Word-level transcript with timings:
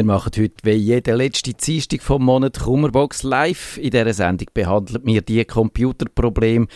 Wir 0.00 0.06
machen 0.06 0.32
heute 0.34 0.54
wie 0.62 0.70
jede 0.70 1.14
letzte 1.14 1.52
Dienstag 1.52 2.00
vom 2.00 2.24
Monat 2.24 2.58
Kummerbox 2.58 3.22
live. 3.22 3.76
In 3.76 3.90
dieser 3.90 4.14
Sendung 4.14 4.48
behandelt 4.54 5.04
wir 5.04 5.20
die 5.20 5.44
Computerprobleme, 5.44 6.68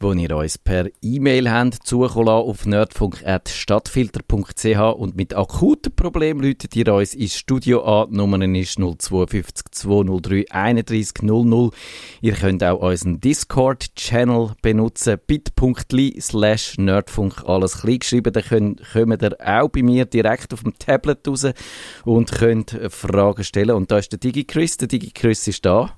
wo 0.00 0.12
ihr 0.12 0.36
uns 0.36 0.58
per 0.58 0.88
E-Mail 1.02 1.50
habt, 1.50 1.86
zukommen 1.86 2.28
auf 2.28 2.66
nerdfunk.stadtfilter.ch 2.66 4.78
und 4.96 5.16
mit 5.16 5.34
akuten 5.34 5.94
Problemen 5.94 6.40
läutet 6.40 6.74
ihr 6.76 6.92
uns 6.92 7.14
ins 7.14 7.36
Studio 7.36 7.82
an. 7.82 8.10
Die 8.10 8.16
Nummer 8.16 8.42
ist 8.42 8.78
052 8.78 9.64
203 9.70 10.44
31 10.50 11.22
00. 11.22 11.70
Ihr 12.20 12.34
könnt 12.34 12.62
auch 12.62 12.80
unseren 12.80 13.20
Discord-Channel 13.20 14.50
benutzen, 14.62 15.18
bit.ly 15.26 16.20
slash 16.20 16.76
nerdfunk, 16.78 17.42
alles 17.46 17.80
klein 17.80 18.00
geschrieben. 18.00 18.32
Da 18.32 18.42
kommt 18.42 19.22
ihr 19.22 19.36
auch 19.40 19.68
bei 19.68 19.82
mir 19.82 20.04
direkt 20.04 20.52
auf 20.52 20.62
dem 20.62 20.78
Tablet 20.78 21.26
raus 21.26 21.46
und 22.04 22.30
könnt 22.32 22.78
Fragen 22.90 23.44
stellen. 23.44 23.76
Und 23.76 23.90
da 23.90 23.96
ist 23.98 24.12
der 24.12 24.18
DigiChris. 24.18 24.76
Der 24.76 24.88
DigiChris 24.88 25.48
ist 25.48 25.64
da. 25.64 25.96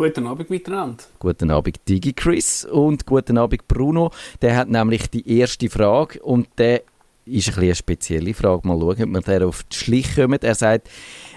Guten 0.00 0.26
Abend 0.26 0.48
miteinander. 0.48 1.04
Guten 1.18 1.50
Abend 1.50 1.78
Digi 1.86 2.14
Chris 2.14 2.64
und 2.64 3.04
guten 3.04 3.36
Abend 3.36 3.68
Bruno. 3.68 4.10
Der 4.40 4.56
hat 4.56 4.70
nämlich 4.70 5.10
die 5.10 5.38
erste 5.38 5.68
Frage 5.68 6.22
und 6.22 6.48
der 6.56 6.84
ist 7.26 7.54
ein 7.54 7.64
eine 7.64 7.74
spezielle 7.74 8.32
Frage. 8.32 8.66
Mal 8.66 8.80
schauen, 8.80 9.02
ob 9.02 9.10
wir 9.10 9.20
der 9.20 9.46
auf 9.46 9.62
die 9.64 9.76
Schlich 9.76 10.14
kommen. 10.14 10.38
Er 10.40 10.54
sagt, 10.54 10.88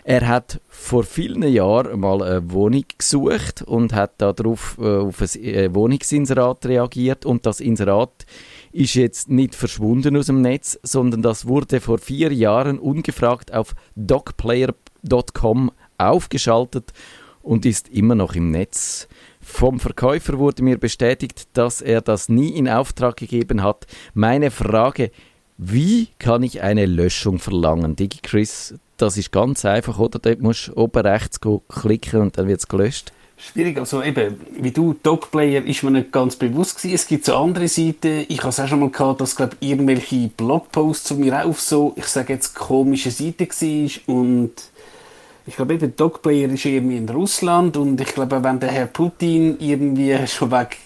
er 0.06 0.26
hat 0.30 0.62
vor 0.70 1.04
vielen 1.04 1.44
Jahren 1.44 2.00
mal 2.00 2.24
eine 2.24 2.52
Wohnung 2.54 2.86
gesucht 2.98 3.64
und 3.64 3.92
hat 3.92 4.14
darauf 4.22 4.78
äh, 4.80 5.00
auf 5.00 5.20
ein 5.20 5.44
äh, 5.44 5.76
Wohnungsinserat 5.76 6.66
reagiert 6.66 7.26
und 7.26 7.46
das 7.46 7.60
Inserat 7.60 8.26
ist 8.72 8.94
jetzt 8.96 9.30
nicht 9.30 9.56
verschwunden 9.56 10.16
aus 10.16 10.28
dem 10.28 10.42
Netz, 10.42 10.80
sondern 10.84 11.22
das 11.22 11.50
wurde 11.50 11.82
vor 11.82 11.98
vier 11.98 12.32
Jahren 12.32 12.80
ungefragt 12.80 13.54
auf 13.54 13.76
docplayer.com 13.98 15.70
aufgeschaltet 15.98 16.94
und 17.44 17.66
ist 17.66 17.90
immer 17.90 18.16
noch 18.16 18.34
im 18.34 18.50
Netz. 18.50 19.08
Vom 19.42 19.80
Verkäufer 19.80 20.40
wurde 20.40 20.64
mir 20.64 20.78
bestätigt, 20.78 21.48
dass 21.54 21.82
er 21.82 22.02
das 22.02 22.30
nie 22.30 22.50
in 22.50 22.68
Auftrag 22.68 23.18
gegeben 23.18 23.62
hat. 23.62 23.86
Meine 24.14 24.50
Frage, 24.50 25.12
wie 25.58 26.08
kann 26.18 26.42
ich 26.42 26.62
eine 26.62 26.86
Löschung 26.86 27.38
verlangen? 27.38 27.96
DigiChris, 27.96 28.76
das 28.98 29.18
ist 29.18 29.32
ganz 29.32 29.66
einfach, 29.66 30.00
oder? 30.00 30.18
Dort 30.18 30.42
musst 30.42 30.70
du 30.70 30.78
oben 30.78 31.06
rechts 31.06 31.40
klicken 31.70 32.22
und 32.22 32.38
dann 32.38 32.48
wird 32.48 32.62
es 32.62 32.68
gelöscht. 32.68 33.12
Schwierig, 33.36 33.78
also 33.78 34.02
eben, 34.02 34.40
wie 34.60 34.72
du, 34.72 34.96
Dogplayer 35.04 35.66
ist 35.66 35.84
mir 35.84 35.92
nicht 35.92 36.12
ganz 36.12 36.36
bewusst 36.36 36.78
gewesen. 36.78 36.96
Es 36.96 37.08
gibt 37.08 37.26
so 37.26 37.36
andere 37.36 37.68
Seiten, 37.68 38.26
ich 38.30 38.40
habe 38.40 38.50
es 38.50 38.60
auch 38.60 38.68
schon 38.68 38.80
mal 38.80 38.90
gehabt, 38.90 39.22
dass, 39.22 39.36
glaube 39.36 39.58
irgendwelche 39.60 40.30
Blogposts 40.30 41.10
von 41.10 41.20
mir 41.20 41.46
auf 41.46 41.60
so, 41.60 41.94
ich 41.98 42.06
sage 42.06 42.34
jetzt, 42.34 42.54
komische 42.54 43.12
Seiten 43.12 43.48
war 43.50 44.16
und 44.16 44.52
ich 45.46 45.56
glaube, 45.56 45.78
der 45.78 45.90
Dogplayer 45.90 46.50
ist 46.50 46.66
irgendwie 46.66 46.98
in 46.98 47.10
Russland 47.10 47.76
und 47.78 48.00
ich 48.00 48.14
glaube, 48.14 48.44
wenn 48.44 48.60
der 48.60 48.72
Herr 48.72 48.88
Putin 48.88 49.58
irgendwie 49.60 50.16
schon 50.28 50.52
weg 50.52 50.78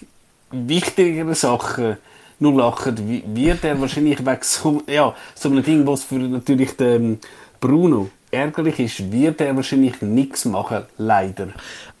wichtigere 0.50 1.34
Sachen 1.34 1.96
nur 2.40 2.54
lacht, 2.54 2.94
wird 3.06 3.64
er 3.64 3.80
wahrscheinlich 3.80 4.24
weg 4.24 4.44
so, 4.44 4.82
ja, 4.86 5.14
so 5.34 5.48
einem 5.48 5.62
Ding, 5.62 5.86
was 5.86 6.04
für 6.04 6.16
natürlich 6.16 6.76
den 6.76 7.18
Bruno 7.60 8.10
ärgerlich 8.30 8.78
ist, 8.78 9.12
wird 9.12 9.40
er 9.40 9.56
wahrscheinlich 9.56 10.00
nichts 10.02 10.44
machen, 10.44 10.84
leider. 10.98 11.48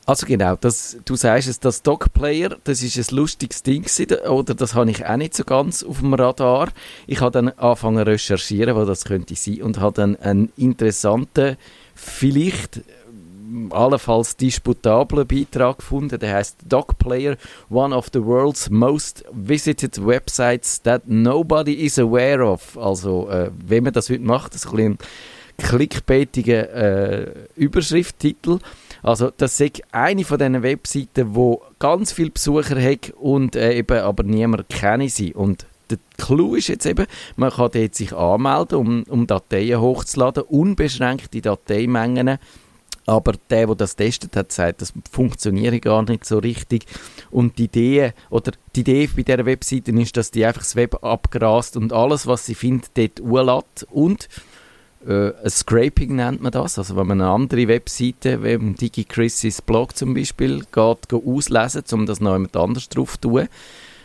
Also 0.06 0.26
genau, 0.26 0.56
das, 0.56 0.96
du 1.04 1.16
sagst 1.16 1.48
es, 1.48 1.60
das 1.60 1.82
Dogplayer, 1.82 2.56
das 2.64 2.82
ist 2.82 2.96
ein 2.96 3.14
lustiges 3.14 3.62
Ding 3.62 3.84
oder 4.26 4.54
das 4.54 4.74
habe 4.74 4.90
ich 4.90 5.04
auch 5.04 5.16
nicht 5.18 5.34
so 5.34 5.44
ganz 5.44 5.82
auf 5.82 5.98
dem 5.98 6.14
Radar. 6.14 6.68
Ich 7.06 7.20
habe 7.20 7.30
dann 7.30 7.50
angefangen 7.50 7.98
zu 7.98 8.06
recherchieren, 8.06 8.74
wo 8.74 8.86
das 8.86 9.04
könnte 9.04 9.34
sein 9.34 9.60
und 9.60 9.80
habe 9.80 9.94
dann 9.94 10.16
einen 10.16 10.50
interessanten 10.56 11.58
vielleicht 11.98 12.78
äh, 12.78 12.82
allenfalls 13.70 14.36
disputablen 14.36 15.26
Beitrag 15.26 15.78
gefunden. 15.78 16.18
Der 16.18 16.34
heißt 16.34 16.58
Dog 16.68 16.98
Player, 16.98 17.36
one 17.68 17.94
of 17.94 18.08
the 18.12 18.24
world's 18.24 18.70
most 18.70 19.24
visited 19.32 19.98
websites 20.04 20.80
that 20.82 21.02
nobody 21.06 21.74
is 21.74 21.98
aware 21.98 22.44
of. 22.44 22.76
Also, 22.78 23.28
äh, 23.28 23.50
wenn 23.66 23.84
man 23.84 23.92
das 23.92 24.10
heute 24.10 24.22
macht, 24.22 24.54
das 24.54 24.64
ist 24.64 24.72
ein 24.72 24.98
clickbaitiger 25.58 26.72
äh, 26.72 27.32
Überschrifttitel. 27.56 28.58
Also, 29.02 29.32
das 29.36 29.60
ist 29.60 29.82
eine 29.92 30.24
von 30.24 30.38
diesen 30.38 30.62
Webseiten, 30.62 31.34
wo 31.34 31.62
ganz 31.78 32.12
viele 32.12 32.30
Besucher 32.30 32.80
hat 32.80 33.10
und 33.18 33.56
äh, 33.56 33.74
eben 33.74 33.98
aber 33.98 34.22
niemand 34.22 34.68
kenne 34.68 35.08
sie. 35.08 35.34
Und 35.34 35.66
der 35.90 35.98
Clou 36.16 36.54
ist 36.54 36.68
jetzt 36.68 36.86
eben, 36.86 37.06
man 37.36 37.50
kann 37.50 37.70
dort 37.72 37.94
sich 37.94 38.12
anmelden, 38.12 38.78
um, 38.78 39.02
um 39.04 39.26
Dateien 39.26 39.80
hochzuladen, 39.80 40.44
unbeschränkte 40.44 41.40
Dateimengen. 41.40 42.38
Aber 43.06 43.32
der, 43.48 43.66
der 43.66 43.74
das 43.74 43.96
testet 43.96 44.36
hat, 44.36 44.52
sagt, 44.52 44.82
das 44.82 44.92
funktioniert 45.10 45.80
gar 45.80 46.02
nicht 46.02 46.26
so 46.26 46.38
richtig. 46.38 46.84
Und 47.30 47.56
die 47.56 47.64
Idee, 47.64 48.12
oder 48.28 48.52
die 48.76 48.80
Idee 48.80 49.08
bei 49.16 49.22
dieser 49.22 49.46
Webseite 49.46 49.92
ist, 49.92 50.16
dass 50.18 50.30
die 50.30 50.44
einfach 50.44 50.60
das 50.60 50.76
Web 50.76 51.02
abgrast 51.02 51.78
und 51.78 51.94
alles, 51.94 52.26
was 52.26 52.44
sie 52.44 52.54
findet, 52.54 52.90
dort 52.98 53.20
urlässt. 53.20 53.86
Und 53.90 54.28
äh, 55.06 55.32
ein 55.42 55.50
Scraping 55.50 56.16
nennt 56.16 56.42
man 56.42 56.52
das. 56.52 56.78
Also 56.78 56.96
wenn 56.96 57.06
man 57.06 57.22
eine 57.22 57.30
andere 57.30 57.66
Webseite, 57.68 58.42
wie 58.42 58.74
DigiChris' 58.74 59.62
Blog 59.62 59.96
zum 59.96 60.12
Beispiel, 60.12 60.64
geht, 60.70 61.08
geht 61.08 61.26
auslesen, 61.26 61.84
um 61.92 62.04
das 62.04 62.20
noch 62.20 62.34
jemand 62.34 62.56
anders 62.58 62.90
drauf 62.90 63.18
zu 63.18 63.28
tun, 63.28 63.48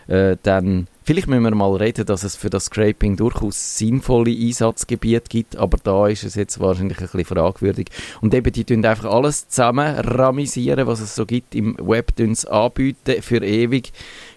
äh, 0.07 0.37
dann 0.43 0.87
vielleicht 1.03 1.27
müssen 1.27 1.43
wir 1.43 1.55
mal 1.55 1.75
reden, 1.75 2.05
dass 2.05 2.23
es 2.23 2.35
für 2.35 2.49
das 2.49 2.65
Scraping 2.65 3.15
durchaus 3.15 3.77
sinnvolle 3.77 4.31
Einsatzgebiete 4.31 5.29
gibt, 5.29 5.55
aber 5.55 5.77
da 5.83 6.07
ist 6.07 6.23
es 6.23 6.35
jetzt 6.35 6.59
wahrscheinlich 6.59 6.99
ein 6.99 7.07
bisschen 7.07 7.25
fragwürdig. 7.25 7.87
Und 8.21 8.33
eben, 8.33 8.51
die 8.51 8.63
tun 8.63 8.85
einfach 8.85 9.11
alles 9.11 9.47
zusammen 9.47 9.95
ramisieren, 9.95 10.87
was 10.87 10.99
es 10.99 11.15
so 11.15 11.25
gibt 11.25 11.55
im 11.55 11.77
Web, 11.79 12.13
anbieten 12.49 13.21
für 13.21 13.43
ewig, 13.43 13.91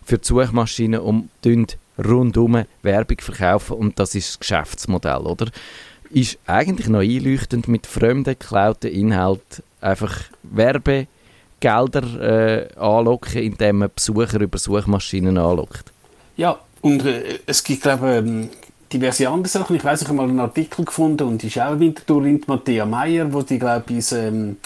für 0.04 0.18
die 0.18 0.26
Suchmaschinen 0.26 1.00
und 1.00 1.28
rundum 2.04 2.64
Werbung 2.82 3.18
verkaufen 3.20 3.76
und 3.76 3.98
das 3.98 4.14
ist 4.14 4.28
das 4.28 4.38
Geschäftsmodell, 4.40 5.20
oder? 5.20 5.46
Ist 6.10 6.38
eigentlich 6.46 6.88
noch 6.88 7.00
einleuchtend 7.00 7.68
mit 7.68 7.86
fremden, 7.86 8.36
geklauten 8.38 8.90
Inhalten 8.90 9.64
einfach 9.80 10.24
Werbe 10.42 11.06
Gelder 11.58 12.20
äh, 12.20 12.68
anlocken, 12.78 13.42
indem 13.42 13.78
man 13.78 13.90
Besucher 13.94 14.40
über 14.40 14.58
Suchmaschinen 14.58 15.38
anlockt. 15.38 15.90
Ja, 16.36 16.58
und 16.82 17.04
äh, 17.04 17.38
es 17.46 17.64
gibt, 17.64 17.82
glaube 17.82 18.10
ich, 18.10 18.16
ähm, 18.18 18.50
diverse 18.92 19.28
andere 19.28 19.48
Sachen. 19.48 19.76
Ich 19.76 19.84
weiß, 19.84 20.02
ich 20.02 20.08
habe 20.08 20.16
mal 20.16 20.28
einen 20.28 20.40
Artikel 20.40 20.84
gefunden 20.84 21.24
und 21.24 21.42
die 21.42 21.48
ist 21.48 21.58
auch 21.58 21.78
Winterthur 21.78 22.24
in 22.24 22.42
Matthäa 22.46 22.84
Meyer, 22.84 23.32
wo 23.32 23.42
die, 23.42 23.58
glaube 23.58 23.84
ich, 23.88 24.12
ähm, 24.12 24.56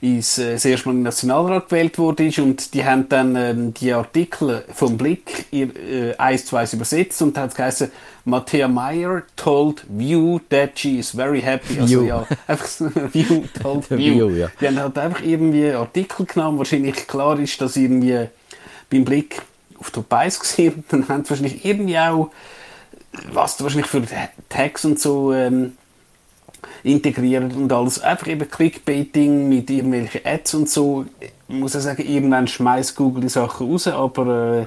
ins, 0.00 0.38
äh, 0.38 0.52
das 0.52 0.64
erste 0.64 0.88
Mal 0.88 0.96
im 0.96 1.02
Nationalrat 1.02 1.68
gewählt 1.68 1.98
wurde 1.98 2.30
und 2.38 2.74
die 2.74 2.84
haben 2.84 3.08
dann 3.08 3.34
ähm, 3.36 3.74
die 3.74 3.92
Artikel 3.92 4.64
vom 4.72 4.98
Blick 4.98 5.46
äh, 5.52 6.14
eins 6.16 6.44
zu 6.44 6.56
eins 6.56 6.74
übersetzt 6.74 7.22
und 7.22 7.38
hat 7.38 7.54
geheißen 7.54 7.90
Matthäa 8.26 8.68
Meyer 8.68 9.22
told 9.34 9.84
View 9.88 10.40
that 10.50 10.78
she 10.78 10.98
is 10.98 11.10
very 11.10 11.40
happy. 11.40 11.80
Also 11.80 12.02
View. 12.02 12.06
ja, 12.06 12.26
einfach 12.46 12.66
so, 12.66 12.90
View 13.12 13.44
told 13.62 13.90
View. 13.90 14.28
View 14.28 14.30
ja. 14.30 14.48
Die 14.60 14.68
haben 14.68 14.78
halt 14.78 14.98
einfach 14.98 15.22
irgendwie 15.22 15.70
Artikel 15.70 16.26
genommen, 16.26 16.58
wahrscheinlich 16.58 17.06
klar 17.06 17.38
ist, 17.38 17.60
dass 17.60 17.76
irgendwie 17.76 18.26
beim 18.90 19.04
Blick 19.04 19.40
auf 19.78 19.90
die 19.90 20.00
Beis 20.00 20.40
gesehen 20.40 20.84
dann 20.90 21.08
haben 21.08 21.24
sie 21.24 21.30
wahrscheinlich 21.30 21.64
irgendwie 21.64 21.98
auch 21.98 22.30
was 23.32 23.62
wahrscheinlich 23.62 23.86
für 23.86 24.02
Tags 24.48 24.84
und 24.84 24.98
so 24.98 25.32
ähm, 25.32 25.76
integrieren 26.82 27.52
und 27.52 27.72
alles. 27.72 28.00
Einfach 28.00 28.26
eben 28.26 28.48
Clickbaiting 28.48 29.48
mit 29.48 29.70
irgendwelchen 29.70 30.20
Ads 30.24 30.54
und 30.54 30.68
so. 30.68 31.06
Ich 31.20 31.54
muss 31.54 31.74
ja 31.74 31.80
sagen, 31.80 32.02
irgendwann 32.06 32.48
schmeißt 32.48 32.96
Google 32.96 33.22
die 33.22 33.28
Sachen 33.28 33.70
raus, 33.70 33.86
aber 33.86 34.62
äh, 34.62 34.66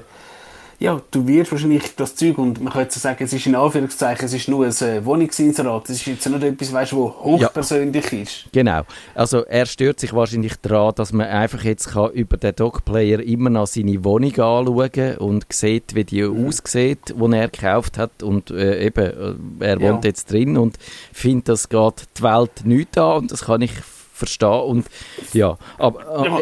ja, 0.80 1.00
du 1.10 1.26
wirst 1.26 1.50
wahrscheinlich 1.50 1.96
das 1.96 2.14
Zeug, 2.14 2.38
und 2.38 2.62
man 2.62 2.72
könnte 2.72 2.98
sagen, 2.98 3.24
es 3.24 3.32
ist 3.32 3.46
in 3.46 3.56
Anführungszeichen, 3.56 4.26
es 4.26 4.32
ist 4.32 4.48
nur 4.48 4.64
ein 4.64 4.70
äh, 4.70 5.04
Wohnungsinserat, 5.04 5.90
es 5.90 5.96
ist 5.96 6.06
jetzt 6.06 6.28
nicht 6.28 6.42
etwas, 6.42 6.72
weißt, 6.72 6.92
wo 6.92 7.08
hochpersönlich 7.10 8.12
ja. 8.12 8.18
ist. 8.20 8.44
Genau, 8.52 8.82
also 9.14 9.44
er 9.44 9.66
stört 9.66 9.98
sich 9.98 10.12
wahrscheinlich 10.12 10.54
daran, 10.62 10.94
dass 10.94 11.12
man 11.12 11.26
einfach 11.26 11.64
jetzt 11.64 11.88
kann 11.88 12.12
über 12.12 12.36
den 12.36 12.54
Dogplayer 12.54 13.20
immer 13.20 13.50
noch 13.50 13.66
seine 13.66 14.04
Wohnung 14.04 14.30
anschauen 14.30 15.16
und 15.18 15.46
sieht, 15.52 15.96
wie 15.96 16.04
die 16.04 16.22
mhm. 16.22 16.46
aussieht, 16.46 17.14
die 17.16 17.32
er 17.36 17.48
gekauft 17.48 17.98
hat 17.98 18.22
und 18.22 18.52
äh, 18.52 18.86
eben, 18.86 19.58
äh, 19.60 19.66
er 19.66 19.80
wohnt 19.80 20.04
ja. 20.04 20.10
jetzt 20.10 20.30
drin 20.30 20.56
und 20.56 20.78
findet, 21.12 21.48
das 21.48 21.68
geht 21.68 22.04
die 22.18 22.22
Welt 22.22 22.64
nicht 22.64 22.96
an 22.96 23.22
und 23.22 23.32
das 23.32 23.46
kann 23.46 23.62
ich 23.62 23.72
verstehen 24.12 24.60
und 24.62 24.86
ja, 25.32 25.58
aber... 25.76 26.24
Äh, 26.24 26.28
ja 26.28 26.40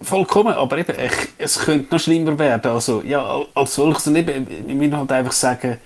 Vollkommen, 0.00 0.54
aber 0.54 0.78
eben, 0.78 0.94
ich, 0.98 1.28
es 1.38 1.58
könnte 1.58 1.92
noch 1.92 2.00
schlimmer 2.00 2.38
werden. 2.38 2.70
Also, 2.70 3.02
ja, 3.02 3.40
als 3.54 3.74
solches, 3.74 4.06
eben, 4.06 4.46
ich 4.68 4.78
will 4.78 4.96
halt 4.96 5.10
einfach 5.10 5.32
sagen, 5.32 5.78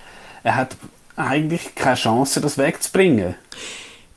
er 0.43 0.55
hat 0.55 0.75
eigentlich 1.15 1.73
keine 1.75 1.95
Chance, 1.95 2.41
das 2.41 2.57
wegzubringen. 2.57 3.35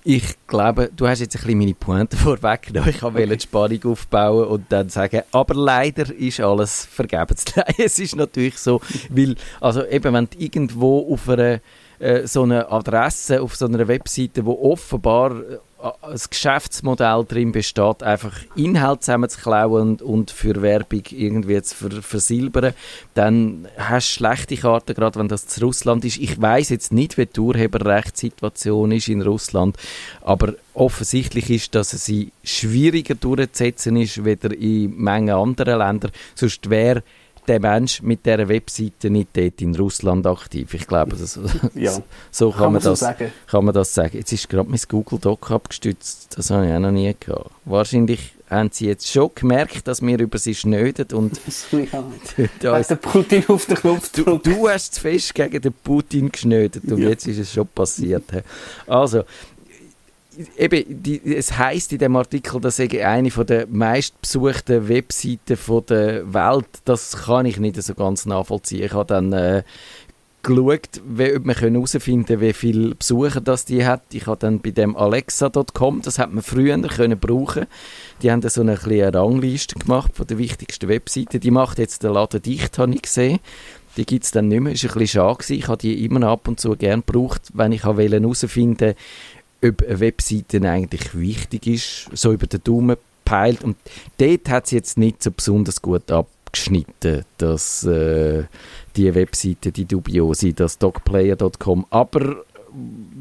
Ich 0.09 0.37
glaube, 0.47 0.89
du 0.95 1.09
hast 1.09 1.19
jetzt 1.19 1.35
ein 1.35 1.43
bisschen 1.43 1.59
meine 1.59 1.75
Pointe 1.75 2.17
vorweggenommen. 2.17 2.91
Ich 2.91 3.03
wollte 3.03 3.19
okay. 3.19 3.37
die 3.37 3.43
Spannung 3.43 3.85
aufbauen 3.87 4.47
und 4.47 4.67
dann 4.69 4.89
sagen, 4.89 5.23
aber 5.33 5.55
leider 5.55 6.15
ist 6.15 6.39
alles 6.41 6.87
vergebens. 6.87 7.45
es 7.79 7.99
ist 7.99 8.15
natürlich 8.15 8.59
so, 8.59 8.81
weil, 9.11 9.35
also 9.61 9.85
eben, 9.85 10.15
wenn 10.15 10.29
du 10.31 10.39
irgendwo 10.39 11.13
auf 11.13 11.29
einer 11.29 11.61
äh, 11.99 12.27
so 12.27 12.43
eine 12.43 12.71
Adresse 12.71 13.43
auf 13.43 13.57
so 13.57 13.67
einer 13.67 13.89
Webseite, 13.89 14.45
wo 14.45 14.53
offenbar 14.71 15.43
das 16.03 16.31
Geschäftsmodell 16.31 17.25
drin 17.29 17.53
besteht, 17.53 18.03
einfach 18.03 18.33
Inhalt 18.55 19.03
zusammenzuklauen 19.03 19.97
und, 19.97 20.31
für 20.31 20.63
Werbung 20.63 21.03
irgendwie 21.11 21.61
zu 21.63 21.75
ver 21.75 22.03
versilbern, 22.03 22.73
dann 23.15 23.69
hast 23.77 24.09
du 24.09 24.19
schlechte 24.19 24.57
Karten, 24.57 24.95
gerade 24.95 25.19
wenn 25.19 25.29
das 25.29 25.47
zu 25.47 25.65
Russland 25.65 26.05
ist. 26.05 26.17
Ich 26.17 26.41
weiß 26.41 26.71
jetzt 26.71 26.93
nicht, 26.93 27.19
wie 27.19 27.27
die 27.27 27.41
Urheberrechtssituation 27.41 28.93
ist 28.93 29.09
in 29.09 29.23
Russland, 29.23 29.77
aber 30.23 30.55
offensichtlich 30.75 31.51
ist, 31.51 31.75
dass 31.75 31.91
sie 31.91 32.33
schwieriger 32.43 33.15
durchzusetzen 33.15 33.97
ist, 33.97 34.25
weder 34.25 34.53
in 34.57 34.97
Mengen 34.97 35.35
anderer 35.35 35.79
Länder. 35.79 36.11
Sonst 36.35 36.71
wäre 36.71 37.03
der 37.49 37.61
Mensch 37.61 38.03
mit 38.03 38.27
dieser 38.27 38.49
Webseite 38.49 39.11
nicht 39.11 39.29
dort 39.35 39.61
in 39.61 39.75
Russland 39.75 40.27
aktiv. 40.27 40.75
Ich 40.75 40.87
glaube, 40.87 41.17
das, 41.17 41.39
ja, 41.75 41.93
so 42.31 42.51
kann, 42.51 42.61
kann 42.61 42.73
man, 42.75 42.83
das, 42.83 43.01
so 43.01 43.07
kann 43.47 43.65
man 43.65 43.75
das 43.75 43.95
sagen. 43.95 44.17
Jetzt 44.17 44.33
ist 44.33 44.49
gerade 44.49 44.69
mein 44.69 44.81
Google 44.89 45.19
Doc 45.19 45.51
abgestützt. 45.51 46.37
Das 46.37 46.51
habe 46.51 46.67
ich 46.67 46.73
auch 46.73 46.79
noch 46.79 46.91
nie 46.91 47.15
gehabt. 47.19 47.51
Wahrscheinlich 47.65 48.33
haben 48.49 48.71
sie 48.73 48.87
jetzt 48.87 49.11
schon 49.11 49.31
gemerkt, 49.35 49.89
dass 49.89 50.03
wir 50.03 50.19
über 50.19 50.39
sie 50.39 50.55
schnöden 50.55 51.07
und 51.13 51.41
ja. 51.73 52.05
da 52.61 52.81
der 52.81 52.97
Putin 52.97 53.45
auf 53.49 53.67
den 53.67 53.77
Knopf 53.77 54.13
du, 54.13 54.39
du 54.39 54.69
hast 54.69 54.95
zu 54.95 55.01
fest 55.01 55.35
gegen 55.35 55.61
den 55.61 55.73
Putin 55.73 56.31
geschnödet 56.31 56.85
und 56.85 56.99
ja. 56.99 57.09
jetzt 57.09 57.27
ist 57.27 57.39
es 57.39 57.53
schon 57.53 57.67
passiert. 57.67 58.25
Also, 58.87 59.25
eben, 60.57 61.03
die, 61.03 61.21
es 61.35 61.57
heißt 61.57 61.93
in 61.93 61.99
dem 61.99 62.17
Artikel, 62.17 62.61
dass 62.61 62.79
ich 62.79 63.05
eine 63.05 63.31
von 63.31 63.47
der 63.47 63.67
meistbesuchten 63.67 64.89
Webseiten 64.89 65.57
von 65.57 65.85
der 65.87 66.33
Welt, 66.33 66.69
das 66.85 67.25
kann 67.25 67.47
ich 67.47 67.59
nicht 67.59 67.83
so 67.83 67.95
ganz 67.95 68.27
nachvollziehen. 68.27 68.85
Ich 68.85 68.93
habe 68.93 69.07
dann 69.07 69.33
äh, 69.33 69.63
geschaut, 70.47 71.03
wie, 71.05 71.35
ob 71.35 71.45
man 71.45 71.57
herausfinden 71.57 72.27
kann, 72.27 72.41
wie 72.41 72.53
viele 72.53 72.95
Besucher 72.95 73.41
das 73.41 73.65
die 73.65 73.85
hat. 73.85 74.03
Ich 74.13 74.27
habe 74.27 74.39
dann 74.39 74.61
bei 74.61 74.71
dem 74.71 74.97
Alexa.com, 74.97 76.03
das 76.03 76.19
hat 76.19 76.33
man 76.33 76.43
früher 76.43 76.81
können 76.83 77.19
brauchen. 77.19 77.67
Die 78.23 78.31
haben 78.31 78.41
da 78.41 78.49
so 78.49 78.61
eine 78.61 78.77
kleine 78.77 79.13
Rangliste 79.13 79.79
gemacht 79.79 80.13
von 80.15 80.27
den 80.27 80.39
wichtigsten 80.39 80.89
Webseiten. 80.89 81.41
Die 81.41 81.51
macht 81.51 81.79
jetzt 81.79 82.03
den 82.03 82.13
Laden 82.13 82.41
dicht, 82.41 82.79
habe 82.79 82.95
ich 82.95 83.03
gesehen. 83.03 83.41
Die 83.97 84.05
gibt 84.05 84.25
es 84.25 84.31
dann 84.31 84.49
nicht 84.49 84.61
mehr. 84.61 84.73
Ist 84.73 84.85
ein 84.85 84.89
bisschen 84.89 85.09
schade 85.09 85.39
gewesen. 85.39 85.59
Ich 85.59 85.69
habe 85.69 85.79
die 85.79 86.05
immer 86.05 86.27
ab 86.29 86.49
und 86.49 86.61
zu 86.61 86.77
gerne 86.77 87.03
gebraucht, 87.03 87.43
wenn 87.55 87.73
ich 87.73 87.85
herausfinden 87.85 88.81
wollte, 88.81 88.97
ob 89.65 89.83
eine 89.83 90.01
Webseite 90.01 90.61
eigentlich 90.69 91.19
wichtig 91.19 91.67
ist, 91.67 92.09
so 92.13 92.33
über 92.33 92.47
den 92.47 92.63
Daumen 92.63 92.97
peilt. 93.25 93.65
Und 93.65 93.77
dort 94.19 94.49
hat 94.49 94.67
es 94.67 94.71
jetzt 94.71 94.99
nicht 94.99 95.23
so 95.23 95.31
besonders 95.31 95.83
gut 95.83 96.11
abgeschnitten, 96.11 97.25
dass 97.39 97.85
äh, 97.85 98.45
die 98.97 99.15
Webseite, 99.15 99.73
die 99.73 99.85
dubiose, 99.85 100.53
das 100.53 100.79
dogplayer.com, 100.79 101.87
aber 101.91 102.37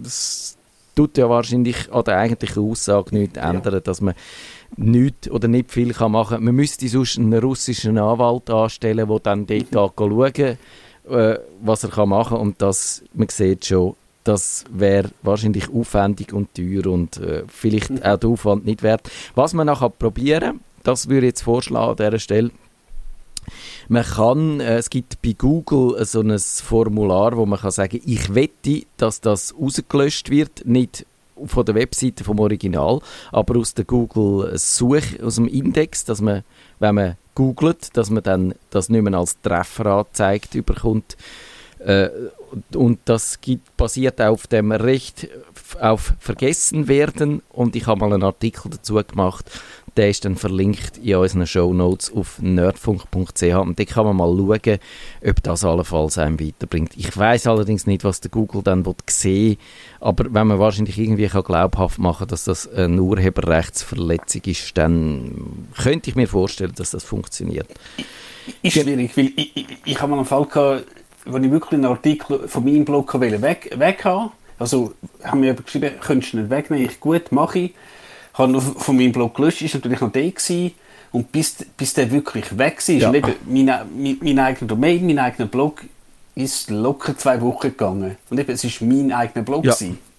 es 0.04 0.58
tut 0.96 1.18
ja 1.18 1.30
wahrscheinlich 1.30 1.92
an 1.92 2.04
der 2.06 2.18
eigentlichen 2.18 2.64
Aussage 2.64 3.16
nichts 3.16 3.36
ja. 3.36 3.50
ändern, 3.50 3.82
dass 3.84 4.02
man 4.02 4.14
nichts 4.78 5.30
oder 5.30 5.48
nicht 5.48 5.72
viel 5.72 5.94
kann 5.94 6.14
machen 6.14 6.36
kann. 6.36 6.44
Man 6.44 6.56
müsste 6.56 6.88
sonst 6.88 7.18
einen 7.18 7.38
russischen 7.40 7.98
Anwalt 7.98 8.50
anstellen, 8.50 9.08
der 9.08 9.20
dann 9.20 9.46
dort 9.46 9.72
mhm. 9.72 10.12
schauen 10.12 10.34
kann, 10.34 10.58
äh, 11.10 11.40
was 11.62 11.84
er 11.84 12.06
machen 12.06 12.30
kann 12.30 12.40
und 12.40 12.62
das, 12.62 13.04
man 13.14 13.30
sieht 13.30 13.66
schon, 13.66 13.96
das 14.26 14.66
wäre 14.70 15.12
wahrscheinlich 15.22 15.70
aufwendig 15.70 16.34
und 16.34 16.54
teuer 16.56 16.88
und 16.88 17.18
äh, 17.18 17.44
vielleicht 17.48 17.92
mhm. 17.92 18.04
auch 18.04 18.18
der 18.18 18.30
Aufwand 18.30 18.66
nicht 18.66 18.84
wert. 18.84 19.10
Was 19.36 19.54
man 19.54 19.68
nachher 19.68 19.90
probieren, 19.90 20.60
das 20.84 21.08
würde 21.08 21.28
ich 21.28 21.32
jetzt 21.32 21.44
vorschlagen 21.44 21.92
an 21.92 21.96
dieser 21.96 22.20
Stelle. 22.20 22.52
Man 23.88 24.04
kann, 24.04 24.60
äh, 24.60 24.78
es 24.78 24.90
gibt 24.90 25.22
bei 25.22 25.34
Google 25.38 26.04
so 26.06 26.22
ein 26.22 26.38
Formular, 26.40 27.38
wo 27.38 27.46
man 27.46 27.60
kann 27.60 27.72
sagen, 27.72 28.02
ich 28.04 28.34
wette, 28.34 28.84
dass 28.98 29.22
das 29.22 29.54
rausgelöscht 29.60 30.32
wird, 30.32 30.66
nicht 30.66 31.06
von 31.46 31.66
der 31.66 31.76
Webseite 31.76 32.24
vom 32.24 32.40
Original, 32.40 33.02
aber 33.32 33.60
aus 33.60 33.76
der 33.76 33.86
Google 33.86 34.58
Such, 34.58 35.22
aus 35.22 35.36
dem 35.36 35.48
Index, 35.48 36.04
dass 36.04 36.22
man, 36.22 36.44
wenn 36.80 36.96
man 36.96 37.18
googelt, 37.36 37.96
dass 37.96 38.10
man 38.10 38.24
dann 38.24 38.56
das 38.72 38.90
nicht 38.90 39.04
mehr 39.04 39.14
als 39.20 39.40
Treffer 39.42 39.86
angezeigt 39.86 40.54
bekommt 40.66 41.16
äh, 41.80 42.10
und 42.74 43.00
das 43.06 43.42
gibt, 43.42 43.76
basiert 43.78 44.22
auf 44.22 44.48
dem 44.48 44.72
Recht 44.72 45.28
auf 45.80 46.14
Vergessen 46.20 46.88
werden. 46.88 47.42
Und 47.50 47.76
ich 47.76 47.88
habe 47.88 48.00
mal 48.00 48.14
einen 48.14 48.24
Artikel 48.24 48.70
dazu 48.70 48.96
gemacht. 48.96 49.50
Der 49.98 50.10
ist 50.10 50.26
dann 50.26 50.36
verlinkt 50.36 50.98
in 50.98 51.16
unseren 51.16 51.48
Show 51.48 51.74
Notes 51.74 52.12
auf 52.14 52.40
nerdfunk.ch. 52.42 53.44
Und 53.44 53.80
da 53.80 53.86
kann 53.86 54.06
man 54.06 54.18
mal 54.18 54.36
schauen, 54.36 54.80
ob 55.26 55.44
das 55.44 55.64
allenfalls 55.64 56.18
einem 56.18 56.40
weiterbringt. 56.40 56.92
Ich 56.98 57.16
weiß 57.16 57.48
allerdings 57.48 57.88
nicht, 57.88 58.04
was 58.04 58.20
der 58.20 58.32
Google 58.32 58.62
dann 58.62 58.84
sehen 59.10 59.58
Aber 60.02 60.26
wenn 60.34 60.48
man 60.48 60.60
wahrscheinlich 60.60 60.98
irgendwie 60.98 61.30
kann 61.30 61.44
glaubhaft 61.44 62.00
machen 62.00 62.28
dass 62.28 62.44
das 62.44 62.68
eine 62.68 63.02
Urheberrechtsverletzung 63.02 64.42
ist, 64.46 64.78
dann 64.78 65.68
könnte 65.82 66.10
ich 66.10 66.16
mir 66.16 66.28
vorstellen, 66.28 66.74
dass 66.76 66.92
das 66.92 67.04
funktioniert. 67.06 67.68
Ist 68.62 68.74
schwierig, 68.74 69.16
weil 69.16 69.32
ich, 69.36 69.56
ich, 69.56 69.68
ich 69.86 70.02
habe 70.02 70.12
mal 70.12 70.18
einen 70.18 70.26
Fall 70.26 70.46
gehabt, 70.46 70.86
wenn 71.26 71.44
ich 71.44 71.52
wirklich 71.52 71.74
einen 71.74 71.86
Artikel 71.86 72.48
von 72.48 72.64
meinem 72.64 72.86
Blog 72.86 73.14
weg, 73.20 73.74
weg 73.78 74.06
haben 74.06 74.32
also 74.58 74.94
haben 75.24 75.42
wir 75.42 75.54
geschrieben, 75.54 75.92
könntest 76.02 76.34
du 76.34 76.38
nicht 76.38 76.50
wegnehmen, 76.50 76.86
ich 76.86 77.00
gut, 77.00 77.32
mache 77.32 77.60
ich. 77.60 77.74
Habe 78.34 78.52
noch 78.52 78.64
von 78.64 78.96
meinem 78.96 79.12
Blog 79.12 79.36
gelöscht, 79.36 79.62
ist 79.62 79.76
natürlich 79.76 80.02
noch 80.02 80.12
der 80.12 80.32
gewesen. 80.32 80.72
Und 81.12 81.32
bis, 81.32 81.56
bis 81.78 81.94
der 81.94 82.12
wirklich 82.12 82.58
weg 82.58 82.86
war, 82.86 82.96
ja. 82.96 83.14
eben 83.14 83.34
mein, 83.46 83.66
mein, 83.66 84.18
mein 84.22 84.40
eigener 84.40 84.68
Domain, 84.68 85.06
mein 85.06 85.20
eigener 85.20 85.48
Blog, 85.48 85.84
ist 86.36 86.70
locker 86.70 87.18
zwei 87.18 87.40
Wochen 87.42 87.70
gegangen. 87.70 88.18
Und 88.30 88.40
eben, 88.40 88.52
es 88.52 88.64
war 88.64 88.88
mein 88.88 89.12
eigener 89.14 89.46
Blog. 89.46 89.64
Ja. 89.64 89.74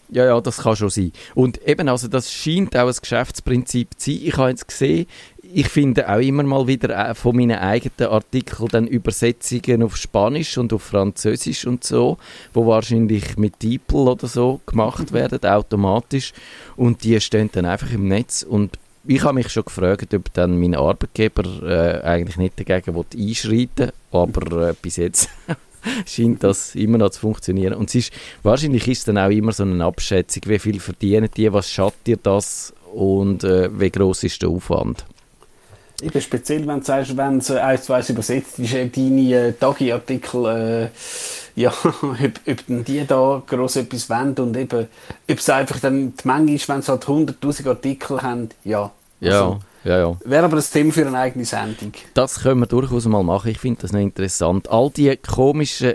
Ja, 0.09 0.25
ja, 0.25 0.41
das 0.41 0.59
kann 0.59 0.77
schon 0.77 0.91
sein. 0.91 1.13
Und 1.35 1.61
eben, 1.67 1.89
also 1.89 2.07
das 2.09 2.33
scheint 2.33 2.77
auch 2.77 2.87
ein 2.87 2.95
Geschäftsprinzip 3.01 3.89
zu 3.97 4.11
sein. 4.11 4.21
Ich 4.23 4.37
habe 4.37 4.51
jetzt 4.51 4.69
gesehen, 4.69 5.07
ich 5.53 5.69
finde 5.69 6.09
auch 6.09 6.19
immer 6.19 6.43
mal 6.43 6.67
wieder 6.67 7.11
äh, 7.11 7.15
von 7.15 7.37
meinen 7.37 7.59
eigenen 7.59 8.11
Artikeln 8.11 8.69
dann 8.69 8.87
Übersetzungen 8.87 9.83
auf 9.83 9.97
Spanisch 9.97 10.59
und 10.59 10.73
auf 10.73 10.83
Französisch 10.83 11.67
und 11.67 11.85
so, 11.85 12.19
wo 12.53 12.67
wahrscheinlich 12.67 13.37
mit 13.37 13.63
DeepL 13.63 14.09
oder 14.09 14.27
so 14.27 14.61
gemacht 14.67 15.13
werden, 15.13 15.45
automatisch. 15.45 16.33
Und 16.77 17.05
die 17.05 17.21
stehen 17.21 17.51
dann 17.53 17.67
einfach 17.67 17.91
im 17.93 18.09
Netz 18.09 18.43
und 18.43 18.79
ich 19.09 19.23
habe 19.23 19.35
mich 19.35 19.49
schon 19.51 19.65
gefragt, 19.65 20.13
ob 20.15 20.33
dann 20.35 20.59
mein 20.59 20.75
Arbeitgeber 20.75 21.45
äh, 21.63 22.05
eigentlich 22.05 22.37
nicht 22.37 22.59
dagegen 22.59 22.97
einschreiten 22.97 23.69
will, 23.79 23.93
aber 24.11 24.71
äh, 24.71 24.75
bis 24.81 24.97
jetzt 24.97 25.31
scheint 26.07 26.43
das 26.43 26.75
immer 26.75 26.99
noch 26.99 27.11
zu 27.11 27.21
funktionieren. 27.21 27.75
Und 27.75 27.95
ist, 27.95 28.13
wahrscheinlich 28.43 28.87
ist 28.89 28.99
es 28.99 29.05
dann 29.05 29.19
auch 29.19 29.31
immer 29.31 29.53
so 29.53 29.63
eine 29.63 29.85
Abschätzung, 29.85 30.43
wie 30.47 30.59
viel 30.59 30.81
verdienen 30.81 31.29
die, 31.37 31.53
was 31.53 31.71
schadet 31.71 32.07
dir 32.07 32.19
das 32.23 32.73
und 32.95 33.45
äh, 33.45 33.69
wie 33.79 33.91
groß 33.91 34.25
ist 34.25 34.43
der 34.43 34.49
Aufwand. 34.49 35.05
Eben 36.03 36.21
speziell, 36.21 36.67
wenn 36.67 36.81
du 36.81 36.85
sagst, 36.85 37.17
wenn 37.17 37.39
es 37.39 37.51
eins 37.51 37.85
zu 37.85 37.95
eins 37.95 38.11
übersetzt 38.11 38.59
ist, 38.59 38.75
äh, 38.75 38.89
deine 38.89 39.49
äh, 39.49 39.53
Tagi-Artikel, 39.53 40.45
äh, 40.45 40.89
ja, 41.61 41.73
ob, 41.73 42.13
ob 42.47 42.85
die 42.85 43.07
da 43.07 43.43
gross 43.47 43.77
etwas 43.77 44.11
wollen 44.11 44.35
und 44.35 44.57
eben, 44.57 44.89
ob 45.31 45.39
es 45.39 45.49
einfach 45.49 45.81
dann 45.81 46.13
die 46.15 46.29
Menge 46.29 46.53
ist, 46.53 46.69
wenn 46.69 46.83
sie 46.83 46.93
halt 46.93 47.05
100'000 47.05 47.69
Artikel 47.69 48.21
haben, 48.21 48.51
ja. 48.65 48.93
Also, 49.23 49.61
ja, 49.87 49.99
ja. 49.99 50.17
Wäre 50.25 50.45
aber 50.45 50.57
ein 50.57 50.65
Thema 50.65 50.93
für 50.93 51.07
eine 51.07 51.19
eigene 51.19 51.45
Sendung. 51.45 51.93
Das 52.15 52.41
können 52.41 52.61
wir 52.61 52.67
durchaus 52.67 53.07
mal 53.07 53.23
machen, 53.23 53.51
ich 53.51 53.59
finde 53.59 53.83
das 53.83 53.93
noch 53.93 54.01
interessant. 54.01 54.69
All 54.69 54.91
die 54.91 55.17
komischen 55.17 55.95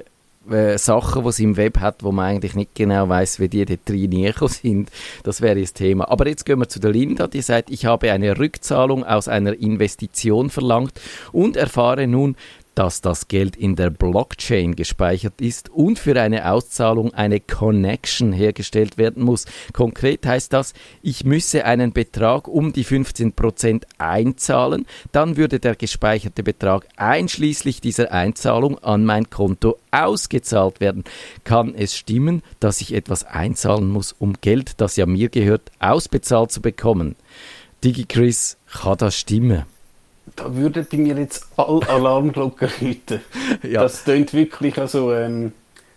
äh, 0.50 0.78
Sachen, 0.78 1.24
die 1.24 1.30
es 1.30 1.40
im 1.40 1.58
Web 1.58 1.80
hat, 1.80 2.04
wo 2.04 2.12
man 2.12 2.26
eigentlich 2.26 2.56
nicht 2.56 2.74
genau 2.74 3.10
weiß, 3.10 3.40
wie 3.40 3.50
die 3.50 3.66
dort 3.66 3.90
reingekommen 3.90 4.54
sind. 4.54 4.92
Das 5.24 5.42
wäre 5.42 5.60
das 5.60 5.74
Thema. 5.74 6.10
Aber 6.10 6.28
jetzt 6.28 6.46
gehen 6.46 6.60
wir 6.60 6.70
zu 6.70 6.80
der 6.80 6.92
Linda, 6.92 7.28
die 7.28 7.42
sagt, 7.42 7.70
ich 7.70 7.86
habe 7.86 8.12
eine 8.12 8.38
Rückzahlung 8.38 9.04
aus 9.04 9.28
einer 9.28 9.54
Investition 9.54 10.50
verlangt 10.50 10.94
und 11.32 11.58
erfahre 11.58 12.08
nun, 12.08 12.36
dass 12.76 13.02
das 13.02 13.28
Geld 13.28 13.56
in 13.56 13.76
der 13.76 13.90
Blockchain 13.90 14.76
gespeichert 14.76 15.42
ist 15.42 15.70
und 15.70 16.00
für 16.00 16.20
eine 16.20 16.52
Auszahlung 16.52 17.14
eine 17.14 17.40
Connection 17.40 18.34
hergestellt 18.34 18.98
werden 18.98 19.24
muss. 19.24 19.46
Konkret 19.74 20.26
heißt 20.26 20.54
das, 20.54 20.74
ich 21.02 21.24
müsse 21.26 21.66
einen 21.66 21.92
Betrag 21.94 22.48
um 22.48 22.74
die 22.74 22.86
15% 22.86 23.84
einzahlen, 23.98 24.86
dann 25.12 25.38
würde 25.38 25.60
der 25.60 25.76
gespeicherte 25.76 26.44
Betrag 26.44 26.88
einschließlich 26.96 27.82
dieser 27.82 28.12
Einzahlung 28.12 28.78
an 28.80 29.06
mein 29.06 29.30
Konto 29.30 29.78
ausgezahlt 29.92 30.80
werden. 30.80 31.04
Kann 31.44 31.76
es 31.76 31.96
stimmen, 31.96 32.42
dass 32.60 32.82
ich 32.82 32.94
etwas 32.94 33.24
einzahlen 33.24 33.90
muss, 33.90 34.14
um 34.14 34.34
Geld, 34.42 34.74
das 34.78 34.96
ja 34.96 35.06
mir 35.06 35.30
gehört, 35.30 35.72
ausbezahlt 35.80 36.52
zu 36.52 36.62
bekommen? 36.62 37.16
DigiChris, 37.84 38.58
kann 38.68 38.98
das 38.98 39.16
stimmen? 39.16 39.66
Da 40.36 40.56
würden 40.56 40.86
bei 40.90 40.98
mir 40.98 41.18
jetzt 41.18 41.48
alle 41.58 41.88
Alarmglocken 41.90 42.70
läuten. 42.80 43.22
ja. 43.64 43.82
Das 43.82 44.04
klingt 44.04 44.34
wirklich, 44.34 44.78
also, 44.78 45.14
ähm, 45.14 45.52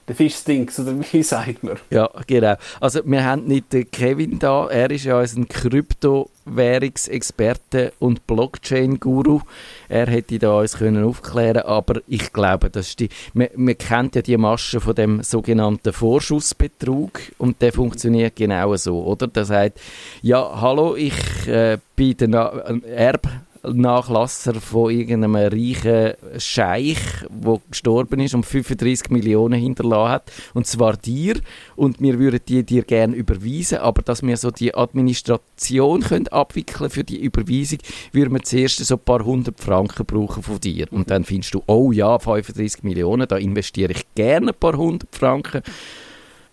der 0.06 0.14
Fisch 0.14 0.36
stinkt, 0.36 0.78
oder 0.78 0.94
wie 1.12 1.22
sagt 1.22 1.64
man? 1.64 1.76
Ja, 1.90 2.10
genau. 2.26 2.56
Also 2.78 3.00
wir 3.04 3.24
haben 3.24 3.46
nicht 3.46 3.72
den 3.72 3.90
Kevin 3.90 4.38
da, 4.38 4.68
er 4.68 4.90
ist 4.90 5.04
ja 5.04 5.18
ein 5.18 5.48
Kryptowährungsexperte 5.48 7.94
und 8.00 8.26
Blockchain-Guru. 8.26 9.40
Er 9.88 10.06
hätte 10.06 10.38
da 10.38 10.58
uns 10.58 10.76
können 10.76 11.04
aufklären 11.04 11.62
aber 11.62 12.02
ich 12.06 12.34
glaube, 12.34 12.68
das 12.68 12.88
ist 12.88 13.00
die, 13.00 13.08
man, 13.32 13.48
man 13.56 13.78
kennt 13.78 14.14
ja 14.16 14.22
die 14.22 14.36
Masche 14.36 14.78
von 14.80 14.94
dem 14.94 15.22
sogenannten 15.22 15.94
Vorschussbetrug 15.94 17.18
und 17.38 17.62
der 17.62 17.72
funktioniert 17.72 18.36
genau 18.36 18.76
so, 18.76 19.02
oder? 19.04 19.26
Der 19.26 19.46
sagt, 19.46 19.80
ja, 20.20 20.60
hallo, 20.60 20.96
ich 20.96 21.48
äh, 21.48 21.78
bin 21.96 22.30
der 22.30 22.78
Erb 22.94 23.26
Nachlasser 23.73 24.54
von 24.54 24.90
irgendeinem 24.90 25.37
reichen 25.37 26.14
Scheich, 26.38 26.99
der 27.28 27.61
gestorben 27.71 28.21
ist 28.21 28.35
und 28.35 28.44
35 28.44 29.11
Millionen 29.11 29.59
hinterlassen 29.59 30.11
hat. 30.11 30.33
Und 30.54 30.66
zwar 30.66 30.97
dir. 30.97 31.40
Und 31.76 32.00
wir 32.00 32.18
würden 32.18 32.40
die 32.47 32.64
dir 32.64 32.83
gerne 32.83 33.14
überweisen. 33.14 33.78
Aber 33.78 34.02
dass 34.02 34.23
wir 34.23 34.37
so 34.37 34.50
die 34.50 34.75
Administration 34.75 36.00
können 36.00 36.28
abwickeln 36.28 36.90
für 36.90 37.04
die 37.04 37.23
Überweisung, 37.23 37.78
würden 38.12 38.35
wir 38.35 38.42
zuerst 38.42 38.85
so 38.85 38.94
ein 38.94 39.00
paar 39.00 39.25
hundert 39.25 39.61
Franken 39.61 40.06
brauchen 40.06 40.42
von 40.42 40.61
dir. 40.61 40.87
Und 40.90 41.11
dann 41.11 41.25
findest 41.25 41.54
du, 41.54 41.62
oh 41.66 41.92
ja, 41.92 42.18
35 42.18 42.83
Millionen, 42.83 43.28
da 43.28 43.37
investiere 43.37 43.92
ich 43.92 44.04
gerne 44.14 44.49
ein 44.49 44.59
paar 44.59 44.76
hundert 44.76 45.14
Franken. 45.14 45.62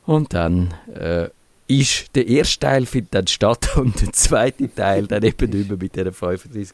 Und 0.06 0.34
dann 0.34 0.74
äh, 0.94 1.30
ist 1.80 2.16
der 2.16 2.28
erste 2.28 2.60
Teil 2.60 2.86
findet 2.86 3.16
dann 3.16 3.28
statt 3.28 3.70
und 3.78 4.02
der 4.02 4.12
zweite 4.14 4.74
Teil 4.74 5.08
dann 5.08 5.24
eben 5.24 5.50
mehr 5.50 5.78
mit 5.78 5.96
diesen 5.96 6.12
35 6.12 6.70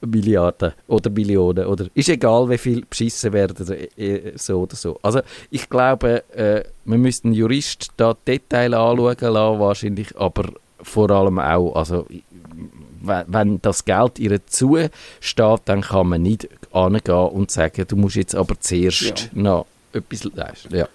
Milliarden 0.00 0.72
oder 0.86 1.10
Millionen 1.10 1.66
oder 1.66 1.86
ist 1.94 2.08
egal, 2.08 2.48
wie 2.50 2.58
viel 2.58 2.84
beschissen 2.84 3.32
werden 3.32 3.66
äh, 3.96 4.32
so 4.36 4.62
oder 4.62 4.76
so. 4.76 4.98
Also 5.02 5.20
ich 5.50 5.68
glaube, 5.68 6.24
äh, 6.34 6.64
wir 6.84 6.98
müssten 6.98 7.28
einen 7.28 7.36
Jurist 7.36 7.92
da 7.96 8.14
Detail 8.26 8.74
anschauen 8.74 9.16
lassen, 9.20 9.60
wahrscheinlich, 9.60 10.16
aber 10.16 10.52
vor 10.82 11.10
allem 11.10 11.38
auch, 11.38 11.74
also 11.74 12.06
wenn 13.04 13.60
das 13.62 13.84
Geld 13.84 14.18
ihr 14.18 14.46
zusteht, 14.46 15.62
dann 15.64 15.80
kann 15.80 16.08
man 16.08 16.22
nicht 16.22 16.48
angehen 16.72 17.14
und 17.14 17.50
sagen, 17.50 17.84
du 17.86 17.96
musst 17.96 18.16
jetzt 18.16 18.34
aber 18.34 18.58
zuerst 18.60 19.02
ja. 19.02 19.14
noch 19.32 19.66
etwas 19.92 20.24
leisten. 20.34 20.74
Ja. 20.74 20.88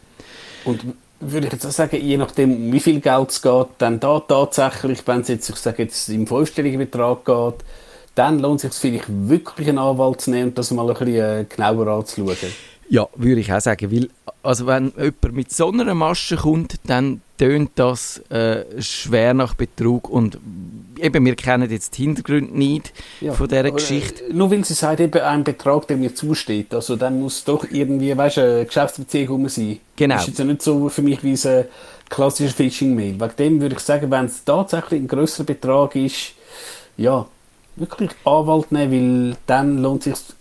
Und 0.64 0.82
würde 1.20 1.48
ich 1.48 1.54
jetzt 1.54 1.66
auch 1.66 1.72
sagen, 1.72 2.00
je 2.02 2.18
nachdem, 2.18 2.72
wie 2.72 2.80
viel 2.80 3.00
Geld 3.00 3.32
es 3.32 3.42
geht, 3.42 3.68
dann 3.78 4.00
da 4.00 4.20
tatsächlich, 4.20 5.06
wenn 5.08 5.22
es 5.22 5.28
jetzt, 5.30 5.50
ich 5.50 5.56
sage 5.56 5.84
jetzt, 5.84 6.10
im 6.10 6.28
fünfstelligen 6.28 6.80
Betrag 6.80 7.26
geht, 7.26 7.66
dann 8.16 8.40
lohnt 8.40 8.64
es 8.64 8.72
sich 8.72 8.74
vielleicht 8.74 9.06
wirklich 9.08 9.70
einen 9.70 9.78
Anwalt 9.78 10.22
zu 10.22 10.32
nehmen 10.32 10.50
und 10.50 10.58
das 10.58 10.72
mal 10.72 10.90
ein 10.90 10.94
bisschen 10.94 11.16
äh, 11.16 11.46
genauer 11.48 11.88
anzuschauen. 11.88 12.36
Ja, 12.90 13.08
würde 13.16 13.42
ich 13.42 13.52
auch 13.52 13.60
sagen, 13.60 13.92
weil 13.92 14.10
also 14.44 14.66
wenn 14.66 14.94
jemand 14.96 15.34
mit 15.34 15.52
so 15.52 15.70
einer 15.70 15.94
Masche 15.94 16.38
kommt, 16.38 16.76
dann 16.86 17.22
tönt 17.38 17.72
das 17.76 18.20
äh, 18.30 18.82
schwer 18.82 19.34
nach 19.34 19.54
Betrug 19.56 20.10
und 20.10 20.40
eben, 21.00 21.26
wir 21.26 21.36
kennen 21.36 21.70
jetzt 21.70 21.98
die 21.98 22.04
Hintergründe 22.04 22.58
nicht 22.58 22.94
ja, 23.22 23.34
von 23.34 23.48
dieser 23.48 23.72
Geschichte. 23.72 24.26
Äh, 24.26 24.34
nur 24.34 24.52
weil 24.52 24.64
sie 24.64 24.74
sagt, 24.74 25.00
eben 25.00 25.22
ein 25.22 25.44
Betrag, 25.44 25.88
der 25.88 25.98
mir 25.98 26.14
zusteht, 26.14 26.74
also 26.74 26.96
dann 26.96 27.20
muss 27.20 27.44
doch 27.44 27.66
irgendwie, 27.70 28.16
weißt 28.18 28.38
du, 28.38 28.42
eine 28.42 28.66
Geschäftsbeziehung 28.66 29.48
sein. 29.50 29.80
Genau. 29.96 30.16
Das 30.16 30.24
ist 30.24 30.30
jetzt 30.30 30.40
ja 30.40 30.46
nicht 30.46 30.62
so 30.62 30.90
für 30.90 31.02
mich 31.02 31.24
wie 31.24 31.34
ein 31.48 31.66
klassischer 32.10 32.54
Phishing-Mail. 32.54 33.20
Wegen 33.20 33.36
dem 33.38 33.62
würde 33.62 33.76
ich 33.76 33.82
sagen, 33.82 34.10
wenn 34.12 34.26
es 34.26 34.44
tatsächlich 34.44 35.02
ein 35.02 35.08
grösserer 35.08 35.46
Betrag 35.46 35.96
ist, 35.96 36.34
ja, 36.98 37.26
wirklich 37.76 38.10
Anwalt 38.26 38.72
nehmen, 38.72 39.30
weil 39.32 39.38
dann 39.46 39.82
lohnt 39.82 40.08
es 40.08 40.28
sich 40.28 40.36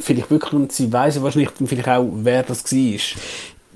vielleicht 0.00 0.30
wirklich 0.30 0.52
und 0.52 0.72
sie 0.72 0.92
weiss 0.92 1.22
wahrscheinlich 1.22 1.50
vielleicht 1.64 1.88
auch, 1.88 2.08
wer 2.12 2.42
das 2.42 2.64
war. 2.64 3.00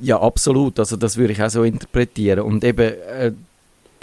Ja, 0.00 0.21
absolut. 0.21 0.79
Also 0.79 0.97
das 0.97 1.17
würde 1.17 1.33
ich 1.33 1.43
auch 1.43 1.50
so 1.50 1.62
interpretieren. 1.62 2.41
Und 2.41 2.64
eben, 2.64 2.81
äh, 2.81 3.33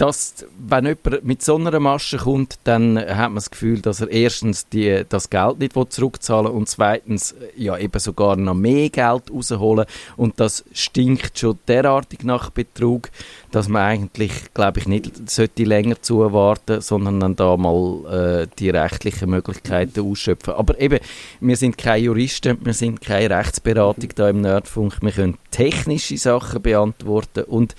dass, 0.01 0.48
wenn 0.58 0.88
jemand 0.88 1.24
mit 1.24 1.43
so 1.43 1.58
einer 1.58 1.79
Masche 1.79 2.17
kommt, 2.17 2.58
dann 2.63 2.98
hat 2.98 3.29
man 3.29 3.36
das 3.36 3.51
Gefühl, 3.51 3.81
dass 3.81 4.01
er 4.01 4.10
erstens 4.10 4.67
die, 4.67 5.03
das 5.08 5.29
Geld 5.29 5.60
nicht 5.60 5.75
zurückzahlen 5.93 6.48
will 6.48 6.58
und 6.58 6.67
zweitens 6.67 7.34
äh, 7.34 7.51
ja 7.55 7.77
eben 7.77 8.00
sogar 8.00 8.36
noch 8.36 8.55
mehr 8.55 8.89
Geld 8.89 9.29
rausholen 9.31 9.86
und 10.17 10.39
das 10.39 10.65
stinkt 10.74 11.38
schon 11.38 11.60
derartig 11.67 12.24
nach 12.24 12.50
Betrug, 12.50 13.12
dass 13.51 13.67
man 13.67 13.84
eigentlich, 13.84 14.31
glaube 14.55 14.79
ich, 14.79 14.88
nicht 14.88 15.29
sollte 15.29 15.65
länger 15.65 16.01
zuwarten, 16.01 16.81
sondern 16.81 17.20
dann 17.20 17.36
da 17.36 17.55
mal 17.55 18.41
äh, 18.41 18.48
die 18.58 18.72
rechtlichen 18.72 19.29
Möglichkeiten 19.29 20.01
ausschöpfen. 20.01 20.55
Aber 20.55 20.81
eben, 20.81 20.98
wir 21.41 21.55
sind 21.58 21.77
keine 21.77 22.05
Juristen, 22.05 22.58
wir 22.65 22.74
sind 22.74 23.01
keine 23.01 23.38
Rechtsberatung 23.38 24.10
da 24.15 24.29
im 24.29 24.41
Nerdfunk, 24.41 24.98
wir 25.01 25.12
können 25.12 25.38
technische 25.51 26.17
Sachen 26.17 26.63
beantworten 26.63 27.43
und 27.43 27.75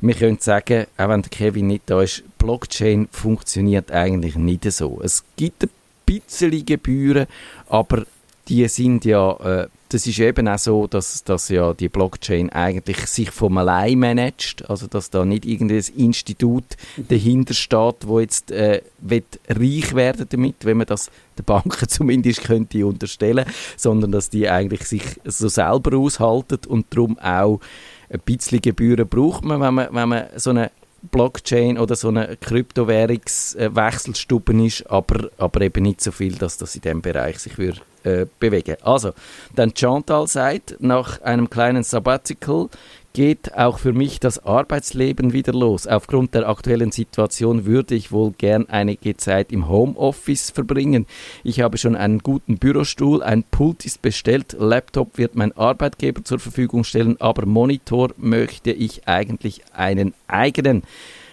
wir 0.00 0.14
können 0.14 0.38
sagen, 0.40 0.86
auch 0.96 1.08
wenn 1.08 1.22
der 1.22 1.30
Kevin 1.30 1.66
nicht 1.66 1.82
da 1.86 2.02
ist, 2.02 2.22
Blockchain 2.38 3.08
funktioniert 3.10 3.90
eigentlich 3.92 4.36
nicht 4.36 4.70
so. 4.72 5.00
Es 5.02 5.24
gibt 5.36 5.64
ein 5.64 5.70
bisschen 6.06 6.64
Gebühren, 6.64 7.26
aber 7.68 8.06
die 8.48 8.66
sind 8.68 9.04
ja, 9.04 9.32
äh, 9.62 9.68
das 9.90 10.06
ist 10.06 10.18
eben 10.18 10.48
auch 10.48 10.58
so, 10.58 10.86
dass, 10.86 11.24
dass 11.24 11.48
ja 11.48 11.74
die 11.74 11.88
Blockchain 11.88 12.50
eigentlich 12.50 13.06
sich 13.06 13.30
vom 13.30 13.58
allein 13.58 13.98
managt, 13.98 14.68
also 14.70 14.86
dass 14.86 15.10
da 15.10 15.24
nicht 15.24 15.44
irgendein 15.44 15.84
Institut 15.96 16.64
dahinter 16.96 17.54
steht, 17.54 18.06
wo 18.06 18.20
jetzt 18.20 18.50
äh, 18.50 18.82
reich 19.48 19.94
werden 19.94 20.26
damit, 20.30 20.56
wenn 20.64 20.78
man 20.78 20.86
das 20.86 21.10
den 21.38 21.44
Banken 21.44 21.88
zumindest 21.88 22.42
könnte 22.42 22.86
unterstellen, 22.86 23.44
sondern 23.76 24.12
dass 24.12 24.30
die 24.30 24.48
eigentlich 24.48 24.84
sich 24.84 25.02
so 25.24 25.48
selber 25.48 25.96
aushalten 25.98 26.60
und 26.68 26.86
darum 26.90 27.18
auch 27.18 27.60
ein 28.10 28.20
bisschen 28.20 28.60
Gebühren 28.60 29.08
braucht 29.08 29.44
man, 29.44 29.60
wenn 29.60 29.74
man, 29.74 29.88
wenn 29.92 30.08
man 30.08 30.26
so 30.36 30.50
eine 30.50 30.70
Blockchain 31.02 31.78
oder 31.78 31.96
so 31.96 32.08
eine 32.08 32.36
Kryptowährungswechselstube 32.36 34.66
ist, 34.66 34.90
aber, 34.90 35.30
aber 35.38 35.62
eben 35.62 35.82
nicht 35.82 36.02
so 36.02 36.12
viel, 36.12 36.34
dass 36.34 36.58
das 36.58 36.74
in 36.74 36.82
diesem 36.82 37.00
Bereich 37.00 37.38
sich 37.38 37.56
würde, 37.56 37.80
äh, 38.04 38.26
bewegen. 38.38 38.76
Also, 38.82 39.12
dann 39.54 39.72
Chantal 39.76 40.26
sagt, 40.26 40.76
nach 40.80 41.20
einem 41.22 41.50
kleinen 41.50 41.82
Sabbatical 41.82 42.68
geht 43.12 43.54
auch 43.54 43.78
für 43.78 43.92
mich 43.92 44.20
das 44.20 44.44
Arbeitsleben 44.44 45.32
wieder 45.32 45.52
los. 45.52 45.86
Aufgrund 45.86 46.34
der 46.34 46.48
aktuellen 46.48 46.92
Situation 46.92 47.66
würde 47.66 47.94
ich 47.94 48.12
wohl 48.12 48.32
gern 48.32 48.68
einige 48.68 49.16
Zeit 49.16 49.52
im 49.52 49.68
Homeoffice 49.68 50.50
verbringen. 50.50 51.06
Ich 51.42 51.60
habe 51.60 51.76
schon 51.76 51.96
einen 51.96 52.20
guten 52.20 52.58
Bürostuhl, 52.58 53.22
ein 53.22 53.42
Pult 53.42 53.84
ist 53.84 54.00
bestellt, 54.02 54.56
Laptop 54.58 55.18
wird 55.18 55.34
mein 55.34 55.56
Arbeitgeber 55.56 56.22
zur 56.24 56.38
Verfügung 56.38 56.84
stellen, 56.84 57.20
aber 57.20 57.46
Monitor 57.46 58.10
möchte 58.16 58.70
ich 58.70 59.08
eigentlich 59.08 59.62
einen 59.74 60.14
eigenen. 60.28 60.82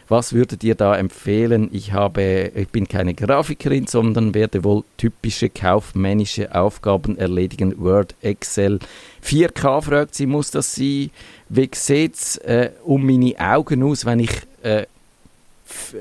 Was 0.09 0.31
würdet 0.31 0.63
ihr 0.63 0.75
da 0.75 0.95
empfehlen? 0.95 1.69
Ich, 1.73 1.91
habe, 1.91 2.51
ich 2.55 2.69
bin 2.69 2.87
keine 2.87 3.13
Grafikerin, 3.13 3.87
sondern 3.87 4.33
werde 4.33 4.63
wohl 4.63 4.83
typische 4.95 5.49
kaufmännische 5.49 6.55
Aufgaben 6.55 7.17
erledigen. 7.17 7.75
Word, 7.77 8.15
Excel. 8.21 8.79
4K 9.23 9.81
fragt 9.81 10.15
sie, 10.15 10.25
muss 10.25 10.51
das 10.51 10.75
sein? 10.75 11.11
Wie 11.49 11.69
sieht 11.73 12.15
es 12.15 12.37
äh, 12.37 12.71
um 12.85 13.05
meine 13.05 13.35
Augen 13.37 13.83
aus, 13.83 14.05
wenn 14.05 14.19
ich 14.19 14.31
äh, 14.63 14.85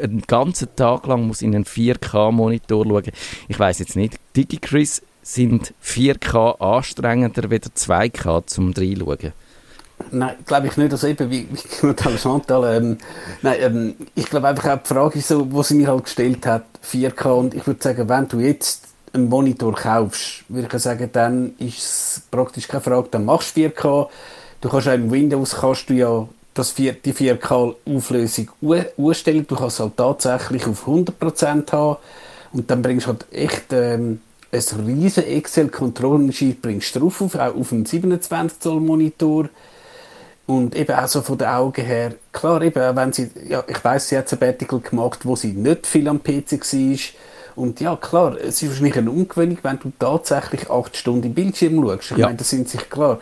einen 0.00 0.22
ganzen 0.22 0.68
Tag 0.76 1.06
lang 1.06 1.26
muss 1.26 1.42
in 1.42 1.54
einen 1.54 1.64
4K-Monitor 1.64 2.84
schauen? 2.86 3.12
Ich 3.48 3.58
weiß 3.58 3.80
jetzt 3.80 3.96
nicht. 3.96 4.20
DigiChris 4.36 5.02
sind 5.22 5.74
4K 5.84 6.60
anstrengender 6.60 7.50
als 7.50 7.72
2K 7.74 8.46
zum 8.46 8.72
reinschauen? 8.72 9.32
Nein, 10.10 10.36
glaube 10.46 10.68
ich 10.68 10.76
nicht. 10.76 10.92
Also 10.92 11.06
eben, 11.06 11.30
wie, 11.30 11.48
wie 11.50 12.18
Chantal, 12.18 12.76
ähm, 12.76 12.98
nein, 13.42 13.56
ähm, 13.60 13.94
ich 14.14 14.26
glaube 14.26 14.48
einfach 14.48 14.70
auch 14.70 14.82
die 14.82 14.88
Frage 14.88 15.18
ist 15.18 15.28
so, 15.28 15.50
wo 15.50 15.62
sie 15.62 15.74
mir 15.74 15.88
halt 15.88 16.04
gestellt 16.04 16.46
hat, 16.46 16.64
4K 16.84 17.28
und 17.30 17.54
ich 17.54 17.66
würde 17.66 17.82
sagen, 17.82 18.08
wenn 18.08 18.28
du 18.28 18.40
jetzt 18.40 18.84
einen 19.12 19.28
Monitor 19.28 19.74
kaufst, 19.74 20.44
würde 20.48 20.68
ich 20.74 20.82
sagen, 20.82 21.08
dann 21.12 21.54
ist 21.58 21.78
es 21.78 22.22
praktisch 22.30 22.68
keine 22.68 22.82
Frage, 22.82 23.08
dann 23.10 23.24
machst 23.24 23.56
du 23.56 23.62
4K. 23.62 24.08
Du 24.60 24.68
kannst 24.68 24.88
auch 24.88 24.94
im 24.94 25.10
Windows 25.10 25.56
kannst 25.56 25.88
du 25.90 25.94
ja 25.94 26.28
das 26.54 26.70
4, 26.70 26.94
die 26.94 27.12
4K-Auflösung 27.12 28.50
umstellen. 28.96 29.46
Du 29.46 29.56
kannst 29.56 29.80
halt 29.80 29.96
tatsächlich 29.96 30.66
auf 30.66 30.86
100% 30.86 31.72
haben 31.72 31.96
und 32.52 32.70
dann 32.70 32.82
bringst 32.82 33.06
du 33.06 33.10
halt 33.10 33.26
echt 33.32 33.72
ähm, 33.72 34.20
ein 34.52 34.86
riesen 34.86 35.24
Excel-Controlling-Sheet 35.24 36.62
bringst 36.62 36.96
drauf, 36.96 37.20
auf, 37.20 37.34
auch 37.34 37.54
auf 37.54 37.72
einen 37.72 37.84
27 37.84 38.60
Zoll 38.60 38.80
Monitor 38.80 39.48
und 40.46 40.76
eben 40.76 40.96
auch 40.96 41.08
so 41.08 41.22
von 41.22 41.38
den 41.38 41.48
Augen 41.48 41.84
her, 41.84 42.14
klar, 42.32 42.62
eben, 42.62 42.96
wenn 42.96 43.12
sie, 43.12 43.30
ja, 43.48 43.64
ich 43.66 43.82
weiß, 43.82 44.08
sie 44.08 44.16
hat 44.16 44.26
ein 44.26 44.28
Sabbatical 44.28 44.80
gemacht, 44.80 45.20
wo 45.24 45.34
sie 45.34 45.52
nicht 45.52 45.86
viel 45.86 46.06
am 46.08 46.22
PC 46.22 46.52
war. 46.52 46.98
Und 47.56 47.80
ja, 47.80 47.96
klar, 47.96 48.36
es 48.38 48.62
ist 48.62 48.68
wahrscheinlich 48.68 48.96
eine 48.96 49.10
Ungewöhnung, 49.10 49.58
wenn 49.62 49.78
du 49.78 49.90
tatsächlich 49.98 50.70
acht 50.70 50.96
Stunden 50.96 51.26
im 51.26 51.34
Bildschirm 51.34 51.82
schaust. 51.82 52.12
Ich 52.12 52.18
ja. 52.18 52.26
meine, 52.26 52.38
das 52.38 52.50
sind 52.50 52.68
sich 52.68 52.88
klar, 52.88 53.18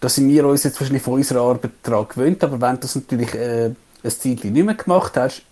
da 0.00 0.08
sind 0.08 0.28
wir 0.28 0.46
uns 0.46 0.64
jetzt 0.64 0.80
wahrscheinlich 0.80 1.02
von 1.02 1.14
unserer 1.14 1.42
Arbeit 1.42 1.72
daran 1.82 2.06
gewöhnt, 2.08 2.42
aber 2.44 2.60
wenn 2.60 2.76
du 2.76 2.82
das 2.82 2.94
natürlich 2.94 3.34
äh, 3.34 3.66
ein 3.66 4.10
Zeit 4.10 4.44
nicht 4.44 4.46
mehr 4.46 4.74
gemacht 4.74 5.16
hast, 5.16 5.42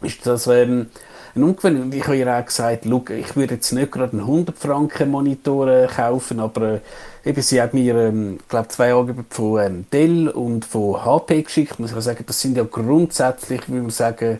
ist 0.00 0.24
das 0.26 0.46
ähm, 0.46 0.86
eine 1.34 1.44
Ungewöhnung. 1.46 1.82
Und 1.82 1.94
ich 1.94 2.04
habe 2.04 2.16
ihr 2.16 2.34
auch 2.34 2.44
gesagt, 2.44 2.84
ich 2.84 3.36
würde 3.36 3.54
jetzt 3.54 3.72
nicht 3.72 3.92
gerade 3.92 4.12
einen 4.12 4.20
100 4.20 4.56
Franken 4.56 5.10
Monitor 5.10 5.68
äh, 5.68 5.86
kaufen, 5.86 6.40
aber 6.40 6.74
äh, 6.74 6.80
eben, 7.24 7.42
sie 7.42 7.60
hat 7.60 7.74
mir, 7.74 7.96
ähm, 7.96 8.38
glaube 8.48 8.68
zwei 8.68 8.92
Angebote 8.92 9.26
von 9.30 9.60
ähm, 9.62 9.86
Dell 9.92 10.28
und 10.28 10.64
von 10.64 11.04
HP 11.04 11.42
geschickt. 11.42 11.78
Muss 11.78 11.92
ich 11.92 12.00
sagen, 12.02 12.24
das 12.26 12.40
sind 12.40 12.56
ja 12.56 12.64
grundsätzlich, 12.64 13.62
wie 13.68 13.80
man 13.80 13.90
sagen, 13.90 14.38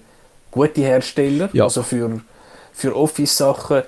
gute 0.50 0.80
Hersteller, 0.82 1.49
ja. 1.52 1.64
also 1.64 1.82
für, 1.82 2.20
für 2.72 2.96
Office-Sachen. 2.96 3.82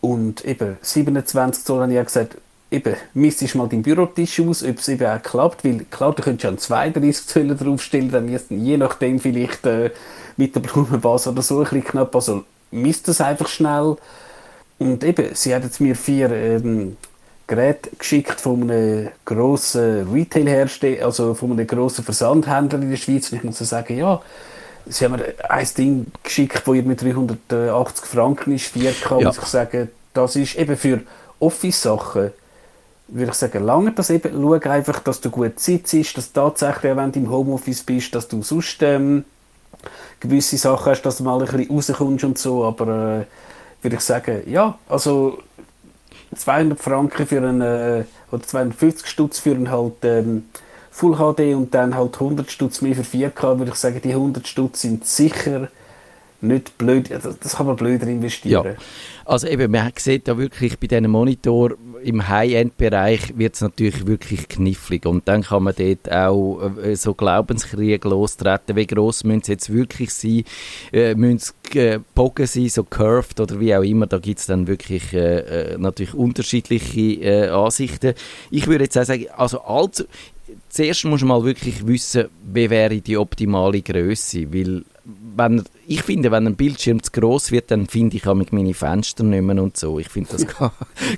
Und 0.00 0.44
eben 0.46 0.78
27 0.80 1.64
Zoll 1.64 1.82
habe 1.82 1.92
ich 1.92 1.96
ja 1.96 2.02
gesagt, 2.02 2.36
eben, 2.70 2.96
misst 3.14 3.54
mal 3.54 3.68
deinen 3.68 3.82
Bürotisch 3.82 4.40
aus, 4.40 4.62
ob 4.62 4.78
es 4.78 4.88
eben 4.88 5.06
auch 5.06 5.22
klappt, 5.22 5.64
weil 5.64 5.84
klar, 5.90 6.14
du 6.14 6.22
könntest 6.22 6.44
ja 6.44 6.50
einen 6.50 6.58
32 6.58 7.26
Zoll 7.26 7.56
draufstellen, 7.56 8.10
dann 8.10 8.28
du 8.28 8.54
je 8.64 8.76
nachdem 8.76 9.18
vielleicht 9.18 9.66
äh, 9.66 9.90
mit 10.36 10.54
der 10.54 10.60
Blumenvase 10.60 11.30
oder 11.30 11.42
so 11.42 11.58
ein 11.58 11.64
bisschen 11.64 11.84
knapp, 11.84 12.14
also 12.14 12.44
misst 12.70 13.08
das 13.08 13.20
einfach 13.20 13.48
schnell. 13.48 13.96
Und 14.78 15.04
eben, 15.04 15.34
sie 15.34 15.54
hat 15.54 15.64
jetzt 15.64 15.80
mir 15.80 15.94
vier 15.94 16.30
ähm, 16.30 16.96
Geräte 17.46 17.90
geschickt 17.98 18.40
von 18.40 18.62
einem 18.62 19.08
grossen 19.24 20.10
Retail-Hersteller, 20.12 21.04
also 21.04 21.34
von 21.34 21.52
einem 21.52 21.66
grossen 21.66 22.04
Versandhändler 22.04 22.80
in 22.80 22.90
der 22.90 22.96
Schweiz 22.96 23.30
und 23.30 23.38
ich 23.38 23.44
muss 23.44 23.58
sagen, 23.58 23.98
ja, 23.98 24.22
sie 24.86 25.04
haben 25.04 25.12
mir 25.12 25.34
ein 25.48 25.68
Ding 25.76 26.06
geschickt, 26.22 26.62
das 26.64 26.74
mit 26.74 27.02
380 27.02 28.06
Franken 28.06 28.54
ist, 28.54 28.74
4K, 28.74 29.20
ja. 29.20 29.26
muss 29.26 29.38
ich 29.38 29.44
sagen, 29.44 29.90
das 30.14 30.36
ist 30.36 30.56
eben 30.56 30.76
für 30.76 31.00
Office-Sachen 31.40 32.30
würde 33.12 33.32
ich 33.32 33.36
sagen, 33.36 33.64
lange 33.64 33.92
das 33.92 34.10
eben. 34.10 34.32
Schau 34.32 34.52
einfach, 34.52 35.00
dass 35.00 35.20
du 35.20 35.30
gut 35.30 35.58
sitzt, 35.58 36.16
dass 36.16 36.32
tatsächlich, 36.32 36.96
wenn 36.96 37.12
du 37.12 37.20
im 37.20 37.30
Homeoffice 37.30 37.82
bist, 37.82 38.14
dass 38.14 38.28
du 38.28 38.42
sonst 38.42 38.82
ähm, 38.82 39.24
gewisse 40.20 40.56
Sachen 40.56 40.92
hast, 40.92 41.02
dass 41.02 41.18
du 41.18 41.24
mal 41.24 41.40
ein 41.40 41.46
bisschen 41.46 41.74
rauskommst 41.76 42.24
und 42.24 42.38
so, 42.38 42.64
aber 42.64 43.20
äh, 43.20 43.24
würde 43.82 43.96
ich 43.96 44.00
sagen, 44.00 44.42
ja, 44.46 44.78
also 44.88 45.38
200 46.36 46.78
Franken 46.78 47.26
für 47.26 47.38
einen, 47.38 47.60
äh, 47.60 48.04
oder 48.30 48.42
250 48.42 49.06
Stutz 49.06 49.38
für 49.38 49.52
einen 49.52 49.70
halt 49.70 50.04
ähm, 50.04 50.44
Full 50.90 51.16
HD 51.16 51.54
und 51.54 51.74
dann 51.74 51.94
halt 51.94 52.14
100 52.14 52.50
Stutz 52.50 52.82
mehr 52.82 52.94
für 52.94 53.02
4K, 53.02 53.58
würde 53.58 53.72
ich 53.72 53.76
sagen, 53.76 54.00
die 54.02 54.10
100 54.10 54.46
Stutz 54.46 54.82
sind 54.82 55.06
sicher 55.06 55.68
nicht 56.42 56.78
blöd, 56.78 57.10
das 57.10 57.56
kann 57.56 57.66
man 57.66 57.76
blöder 57.76 58.06
investieren. 58.06 58.64
Ja. 58.64 58.74
Also 59.24 59.46
eben, 59.46 59.70
man 59.70 59.92
sieht 59.96 60.26
da 60.26 60.38
wirklich 60.38 60.78
bei 60.78 60.86
diesem 60.86 61.10
Monitor 61.10 61.72
im 62.02 62.28
High-End-Bereich 62.28 63.36
wird 63.36 63.54
es 63.54 63.60
natürlich 63.60 64.06
wirklich 64.06 64.48
knifflig. 64.48 65.06
Und 65.06 65.26
dann 65.28 65.42
kann 65.42 65.64
man 65.64 65.74
dort 65.76 66.10
auch 66.10 66.60
äh, 66.82 66.96
so 66.96 67.14
Glaubenskrieg 67.14 68.04
lostreten, 68.04 68.76
wie 68.76 68.86
gross 68.86 69.24
müssen 69.24 69.42
sie 69.42 69.52
jetzt 69.52 69.72
wirklich 69.72 70.10
sein, 70.12 70.44
äh, 70.92 71.14
müssen 71.14 71.38
sie 71.72 71.78
äh, 71.78 72.00
Bogen 72.14 72.46
sein, 72.46 72.68
so 72.68 72.84
curved 72.84 73.40
oder 73.40 73.60
wie 73.60 73.74
auch 73.74 73.82
immer, 73.82 74.06
da 74.06 74.18
gibt 74.18 74.40
es 74.40 74.46
dann 74.46 74.66
wirklich 74.66 75.12
äh, 75.12 75.72
äh, 75.72 75.78
natürlich 75.78 76.14
unterschiedliche 76.14 77.00
äh, 77.00 77.48
Ansichten. 77.48 78.14
Ich 78.50 78.66
würde 78.66 78.84
jetzt 78.84 78.98
auch 78.98 79.04
sagen, 79.04 79.26
also 79.36 79.60
allzu, 79.62 80.04
zuerst 80.68 81.04
muss 81.04 81.20
man 81.20 81.28
mal 81.28 81.44
wirklich 81.44 81.86
wissen, 81.86 82.28
wie 82.52 82.70
wäre 82.70 83.00
die 83.00 83.16
optimale 83.16 83.82
Größe, 83.82 84.52
weil 84.52 84.84
wenn, 85.04 85.64
ich 85.86 86.02
finde, 86.02 86.30
wenn 86.30 86.46
ein 86.46 86.56
Bildschirm 86.56 87.02
zu 87.02 87.10
groß 87.12 87.52
wird, 87.52 87.70
dann 87.70 87.86
finde 87.86 88.16
ich 88.16 88.26
auch 88.26 88.34
meine 88.34 88.74
Fenster 88.74 89.24
nicht 89.24 89.42
mehr 89.42 89.62
und 89.62 89.76
so. 89.76 89.98
Ich 89.98 90.08
finde 90.08 90.30
das 90.32 90.46
gar, 90.58 90.72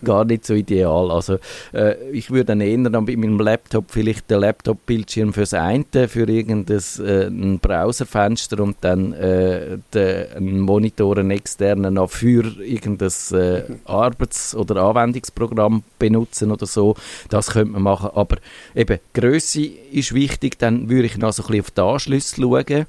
gar 0.05 0.25
nicht 0.25 0.47
so 0.47 0.55
ideal. 0.55 1.11
Also 1.11 1.39
äh, 1.73 2.11
ich 2.11 2.31
würde 2.31 2.47
dann 2.47 2.61
eher 2.61 2.79
dann 2.79 3.05
mit 3.05 3.19
meinem 3.19 3.39
Laptop 3.39 3.91
vielleicht 3.91 4.31
den 4.31 4.41
Laptop-Bildschirm 4.41 5.33
fürs 5.33 5.55
eine, 5.55 6.09
für 6.09 6.29
irgendein 6.29 6.81
äh, 7.01 7.27
ein 7.27 7.59
Browserfenster 7.59 8.61
und 8.61 8.77
dann 8.81 9.13
äh, 9.13 9.79
den, 9.93 10.33
einen 10.37 10.61
Monitor, 10.61 11.19
einen 11.19 11.31
externen 11.31 11.95
noch 11.95 12.11
für 12.11 12.45
irgendein 12.61 13.11
äh, 13.33 13.63
Arbeits- 13.85 14.55
oder 14.55 14.83
Anwendungsprogramm 14.83 15.83
benutzen 15.99 16.51
oder 16.51 16.67
so. 16.67 16.95
Das 17.29 17.51
könnte 17.51 17.73
man 17.73 17.83
machen. 17.83 18.11
Aber 18.15 18.37
eben, 18.75 18.99
Größe 19.15 19.65
ist 19.65 20.15
wichtig. 20.15 20.59
Dann 20.59 20.89
würde 20.89 21.07
ich 21.07 21.19
noch 21.19 21.33
so 21.33 21.43
ein 21.43 21.49
bisschen 21.49 21.61
auf 21.63 21.71
die 21.71 21.81
Anschlüsse 21.81 22.37
schauen 22.41 22.87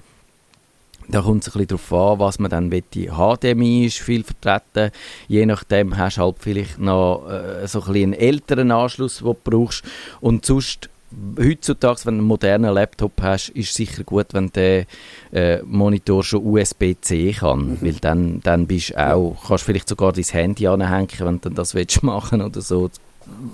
da 1.07 1.21
kommt 1.21 1.43
es 1.43 1.49
ein 1.49 1.65
bisschen 1.65 1.67
darauf 1.89 2.13
an, 2.13 2.19
was 2.19 2.39
man 2.39 2.51
dann 2.51 2.71
will. 2.71 2.83
HDMI 2.93 3.85
ist 3.85 3.99
viel 3.99 4.23
vertreten. 4.23 4.91
Je 5.27 5.45
nachdem 5.45 5.97
hast 5.97 6.17
du 6.17 6.21
halt 6.21 6.35
vielleicht 6.39 6.79
noch 6.79 7.27
äh, 7.29 7.67
so 7.67 7.81
ein 7.81 7.85
bisschen 7.87 8.03
einen 8.03 8.13
älteren 8.13 8.71
Anschluss, 8.71 9.17
den 9.17 9.27
du 9.27 9.35
brauchst. 9.43 9.83
Und 10.21 10.45
sonst, 10.45 10.89
heutzutage, 11.37 12.01
wenn 12.05 12.15
du 12.15 12.19
einen 12.19 12.27
modernen 12.27 12.73
Laptop 12.73 13.21
hast, 13.21 13.49
ist 13.49 13.69
es 13.69 13.75
sicher 13.75 14.03
gut, 14.03 14.27
wenn 14.31 14.51
der 14.51 14.85
äh, 15.31 15.61
Monitor 15.63 16.23
schon 16.23 16.45
USB-C 16.45 17.33
kann. 17.33 17.59
Mhm. 17.59 17.77
Weil 17.81 17.93
dann, 17.93 18.41
dann 18.41 18.67
bist 18.67 18.97
auch, 18.97 19.35
kannst 19.47 19.63
du 19.63 19.71
vielleicht 19.71 19.89
sogar 19.89 20.13
dein 20.13 20.23
Handy 20.23 20.67
anhängen, 20.67 21.09
wenn 21.19 21.41
du 21.41 21.49
das 21.49 21.75
willst 21.75 22.03
machen 22.03 22.41
oder 22.41 22.61
so. 22.61 22.89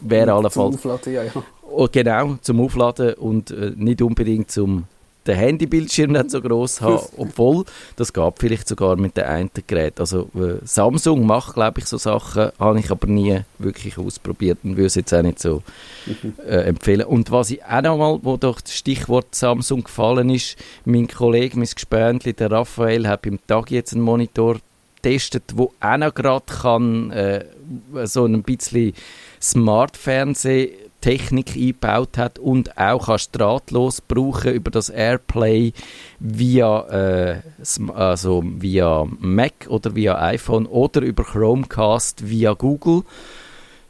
Wäre 0.01 0.33
allenfalls... 0.33 0.81
Zum 0.81 0.91
Aufladen, 0.91 1.13
ja, 1.13 1.23
ja. 1.23 1.31
Oh, 1.71 1.87
genau, 1.91 2.37
zum 2.41 2.61
Aufladen 2.61 3.13
und 3.13 3.51
äh, 3.51 3.73
nicht 3.75 4.01
unbedingt 4.01 4.49
zum 4.49 4.85
den 5.27 5.35
Handybildschirm 5.35 6.11
nicht 6.11 6.31
so 6.31 6.41
groß 6.41 6.81
haben, 6.81 7.05
obwohl 7.17 7.65
das 7.95 8.13
gab 8.13 8.39
vielleicht 8.39 8.67
sogar 8.67 8.95
mit 8.95 9.17
dem 9.17 9.25
einen 9.25 9.51
Gerät. 9.67 9.99
Also 9.99 10.29
äh, 10.35 10.65
Samsung 10.65 11.25
macht, 11.25 11.53
glaube 11.53 11.79
ich, 11.79 11.85
so 11.85 11.97
Sachen, 11.97 12.51
habe 12.57 12.79
ich 12.79 12.89
aber 12.89 13.07
nie 13.07 13.41
wirklich 13.57 13.97
ausprobiert 13.97 14.59
und 14.63 14.71
würde 14.71 14.87
es 14.87 14.95
jetzt 14.95 15.13
auch 15.13 15.21
nicht 15.21 15.39
so 15.39 15.61
äh, 16.47 16.63
empfehlen. 16.63 17.05
Und 17.05 17.31
was 17.31 17.51
ich 17.51 17.63
auch 17.63 17.81
noch 17.81 17.97
mal, 17.97 18.19
wo 18.23 18.37
doch 18.37 18.61
das 18.61 18.75
Stichwort 18.75 19.35
Samsung 19.35 19.83
gefallen 19.83 20.29
ist, 20.29 20.57
mein 20.85 21.07
Kollege, 21.07 21.57
mein 21.57 21.69
Gespöntli, 21.73 22.33
der 22.33 22.51
Raphael, 22.51 23.07
hat 23.07 23.23
beim 23.23 23.39
Tag 23.47 23.71
jetzt 23.71 23.93
einen 23.93 24.03
Monitor 24.03 24.57
getestet, 25.01 25.43
wo 25.55 25.73
auch 25.79 25.97
noch 25.97 26.13
gerade 26.13 26.45
kann 26.45 27.11
äh, 27.11 27.45
so 28.03 28.25
ein 28.25 28.43
bisschen 28.43 28.93
Smart 29.41 29.95
Fernsehen 29.95 30.71
Technik 31.01 31.55
eingebaut 31.55 32.17
hat 32.17 32.39
und 32.39 32.77
auch 32.77 33.05
kannst 33.07 33.37
drahtlos 33.37 34.01
brauchen 34.01 34.53
über 34.53 34.71
das 34.71 34.89
Airplay 34.89 35.73
via, 36.19 36.81
äh, 36.89 37.41
also 37.93 38.43
via 38.45 39.07
Mac 39.19 39.67
oder 39.67 39.95
via 39.95 40.21
iPhone 40.21 40.65
oder 40.65 41.01
über 41.01 41.23
Chromecast 41.23 42.29
via 42.29 42.53
Google. 42.53 43.03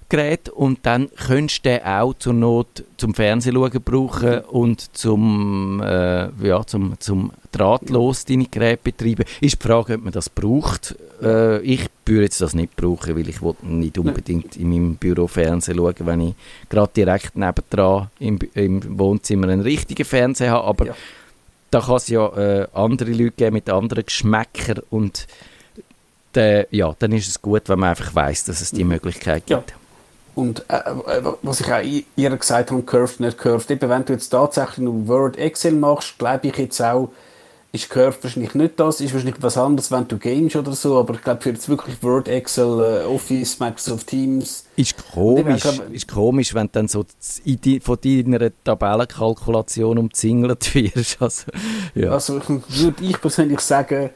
Gerät 0.10 0.50
und 0.50 0.80
dann 0.84 1.10
könntest 1.16 1.66
du 1.66 1.70
den 1.70 1.84
auch 1.84 2.16
zur 2.16 2.34
Not 2.34 2.84
zum 2.98 3.14
Fernsehen 3.14 3.54
schauen 3.54 3.82
brauchen 3.84 4.40
und 4.40 4.98
zum, 4.98 5.82
äh, 5.86 6.30
ja, 6.46 6.66
zum, 6.66 7.00
zum 7.00 7.32
drahtlos 7.52 8.26
deine 8.26 8.46
Geräte 8.46 8.82
betreiben. 8.84 9.26
Ist 9.40 9.62
die 9.62 9.68
Frage, 9.68 9.96
ob 9.96 10.04
man 10.04 10.14
das 10.14 10.30
braucht. 10.30 10.96
Äh, 11.22 11.62
ich 11.62 11.86
würde 12.06 12.24
jetzt 12.24 12.42
das 12.42 12.56
nicht 12.56 12.76
brauchen, 12.76 13.16
weil 13.16 13.30
ich 13.30 13.40
nicht 13.62 13.98
unbedingt 14.00 14.56
in 14.58 14.70
meinem 14.70 14.96
Büro 14.96 15.28
Fernsehen 15.28 15.78
schauen, 15.78 15.96
wenn 16.00 16.22
ich 16.22 16.36
gerade 16.70 16.92
direkt 16.96 17.36
nebendran 17.36 18.10
im, 18.20 18.40
im 18.56 19.00
Wohnzimmer 19.00 19.48
einen 19.48 19.62
richtigen 19.62 20.06
Fernseher 20.06 20.52
habe. 20.52 20.68
Aber 20.68 20.86
ja. 20.88 20.96
da 21.70 21.82
kann 21.82 21.96
es 21.98 22.08
ja 22.08 22.28
äh, 22.36 22.68
andere 22.74 23.12
Leute 23.12 23.32
geben 23.38 23.54
mit 23.54 23.70
anderen 23.70 24.06
Geschmäckern 24.06 24.80
und 24.90 25.28
de, 26.36 26.66
ja, 26.72 26.96
dann 26.98 27.12
ist 27.12 27.28
es 27.28 27.42
gut, 27.42 27.70
wenn 27.70 27.80
man 27.80 27.90
einfach 27.90 28.14
weiß, 28.14 28.46
dass 28.46 28.62
es 28.62 28.72
die 28.72 28.84
mhm. 28.84 28.92
Möglichkeit 28.92 29.46
gibt. 29.46 29.72
Ja. 29.72 29.78
Und 30.40 30.64
äh, 30.70 30.78
äh, 30.78 31.22
was 31.42 31.60
ich 31.60 31.70
auch 31.70 31.84
ihr 32.16 32.38
gesagt 32.38 32.72
habe, 32.72 32.82
Curved, 32.84 33.20
nicht 33.20 33.38
Curved, 33.38 33.70
eben 33.72 33.90
wenn 33.90 34.06
du 34.06 34.14
jetzt 34.14 34.30
tatsächlich 34.30 34.78
nur 34.78 35.06
Word, 35.06 35.38
Excel 35.38 35.74
machst, 35.74 36.18
glaube 36.18 36.48
ich 36.48 36.56
jetzt 36.56 36.82
auch, 36.82 37.10
ist 37.74 37.90
Curved 37.90 38.24
wahrscheinlich 38.24 38.56
nicht 38.56 38.80
das, 38.80 39.02
ist 39.02 39.14
wahrscheinlich 39.14 39.36
was 39.42 39.58
anderes, 39.58 39.92
wenn 39.92 40.08
du 40.08 40.18
Games 40.18 40.56
oder 40.56 40.72
so, 40.72 40.98
aber 40.98 41.16
ich 41.16 41.22
glaube 41.24 41.42
für 41.42 41.50
jetzt 41.50 41.68
wirklich 41.68 42.02
Word, 42.02 42.30
Excel, 42.30 42.80
äh, 42.80 43.06
Office, 43.06 43.60
Microsoft 43.60 44.08
Teams. 44.08 44.64
Ist 44.78 44.96
komisch, 45.12 45.62
glaub, 45.62 45.92
ist 45.92 46.08
komisch, 46.08 46.54
wenn 46.54 46.68
du 46.68 46.72
dann 46.72 46.88
so 46.88 47.04
von 47.82 47.98
deiner 48.02 48.52
Tabellenkalkulation 48.64 49.98
umzingelt 49.98 50.74
wirst. 50.74 51.18
Also, 51.20 51.52
ja. 51.96 52.12
also 52.12 52.40
würde 52.48 53.04
ich 53.04 53.20
persönlich 53.20 53.60
sagen, 53.60 54.12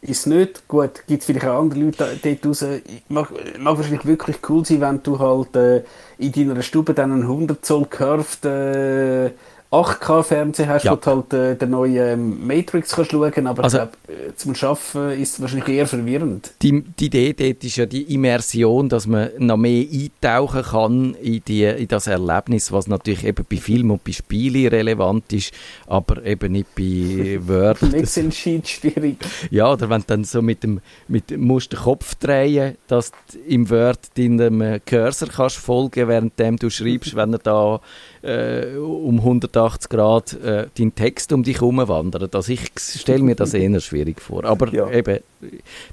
ist 0.00 0.26
nicht. 0.26 0.66
Gut, 0.68 1.06
gibt 1.06 1.20
es 1.20 1.26
vielleicht 1.26 1.46
auch 1.46 1.60
andere 1.60 1.80
Leute 1.80 2.18
dort 2.22 2.46
raus. 2.46 2.64
Mag, 3.08 3.30
mag 3.58 3.76
wahrscheinlich 3.76 4.06
wirklich 4.06 4.38
cool 4.48 4.64
sein, 4.64 4.80
wenn 4.80 5.02
du 5.02 5.18
halt 5.18 5.56
äh, 5.56 5.82
in 6.18 6.32
deiner 6.32 6.62
Stube 6.62 6.94
dann 6.94 7.12
einen 7.12 7.22
100 7.22 7.64
Zoll 7.64 7.86
curved 7.86 8.44
äh, 8.44 9.30
8K-Fernseher 9.72 10.68
hast, 10.68 10.84
ja. 10.84 10.92
wo 10.92 10.96
du 10.96 11.06
halt 11.06 11.32
äh, 11.32 11.56
den 11.56 11.70
neuen 11.70 11.96
ähm, 11.96 12.46
Matrix 12.46 12.94
kannst 12.94 13.10
schauen 13.10 13.46
aber 13.46 13.64
also, 13.64 13.78
ich 13.78 13.82
glaube, 13.82 14.28
äh, 14.28 14.34
zum 14.36 14.54
Schaffen 14.54 15.10
ist 15.10 15.34
es 15.34 15.40
wahrscheinlich 15.40 15.68
eher 15.68 15.86
verwirrend. 15.86 16.52
Die, 16.62 16.82
die 16.82 17.06
Idee 17.06 17.32
dort 17.32 17.64
ist 17.64 17.76
ja 17.76 17.86
die 17.86 18.14
Immersion, 18.14 18.88
dass 18.88 19.06
man 19.06 19.30
noch 19.38 19.56
mehr 19.56 19.84
eintauchen 19.90 20.62
kann 20.62 21.14
in, 21.14 21.42
die, 21.46 21.64
in 21.64 21.88
das 21.88 22.06
Erlebnis, 22.06 22.70
was 22.70 22.86
natürlich 22.86 23.24
eben 23.24 23.44
bei 23.48 23.56
Filmen 23.56 23.90
und 23.90 24.04
bei 24.04 24.12
Spielen 24.12 24.68
relevant 24.68 25.32
ist, 25.32 25.52
aber 25.86 26.24
eben 26.24 26.52
nicht 26.52 26.74
bei 26.76 27.40
Word. 27.46 27.82
Excel-Sheet 27.82 28.68
schwierig. 28.68 29.18
Ja, 29.50 29.72
oder 29.72 29.90
wenn 29.90 30.00
du 30.02 30.06
dann 30.06 30.24
so 30.24 30.42
mit 30.42 30.62
dem, 30.62 30.80
mit, 31.08 31.36
musst 31.36 31.72
den 31.72 31.80
Kopf 31.80 32.14
drehen, 32.14 32.76
dass 32.86 33.10
du 33.10 33.38
im 33.48 33.68
Word 33.68 33.98
deinem 34.16 34.80
Cursor 34.86 35.28
kannst 35.28 35.56
folgen, 35.56 36.08
während 36.08 36.62
du 36.62 36.70
schreibst, 36.70 37.16
wenn 37.16 37.32
er 37.32 37.40
da 37.40 37.80
äh, 38.26 38.76
um 38.76 39.18
100 39.18 39.46
180 39.56 39.90
Grad 39.90 40.32
äh, 40.34 40.66
dein 40.76 40.94
Text 40.94 41.32
um 41.32 41.42
dich 41.42 41.56
herum 41.56 41.76
wandert. 41.76 42.34
Also 42.34 42.52
ich 42.52 42.70
stelle 42.78 43.22
mir 43.22 43.34
das 43.34 43.54
eher 43.54 43.80
schwierig 43.80 44.20
vor. 44.20 44.44
Aber 44.44 44.72
ja. 44.72 44.90
eben, 44.90 45.20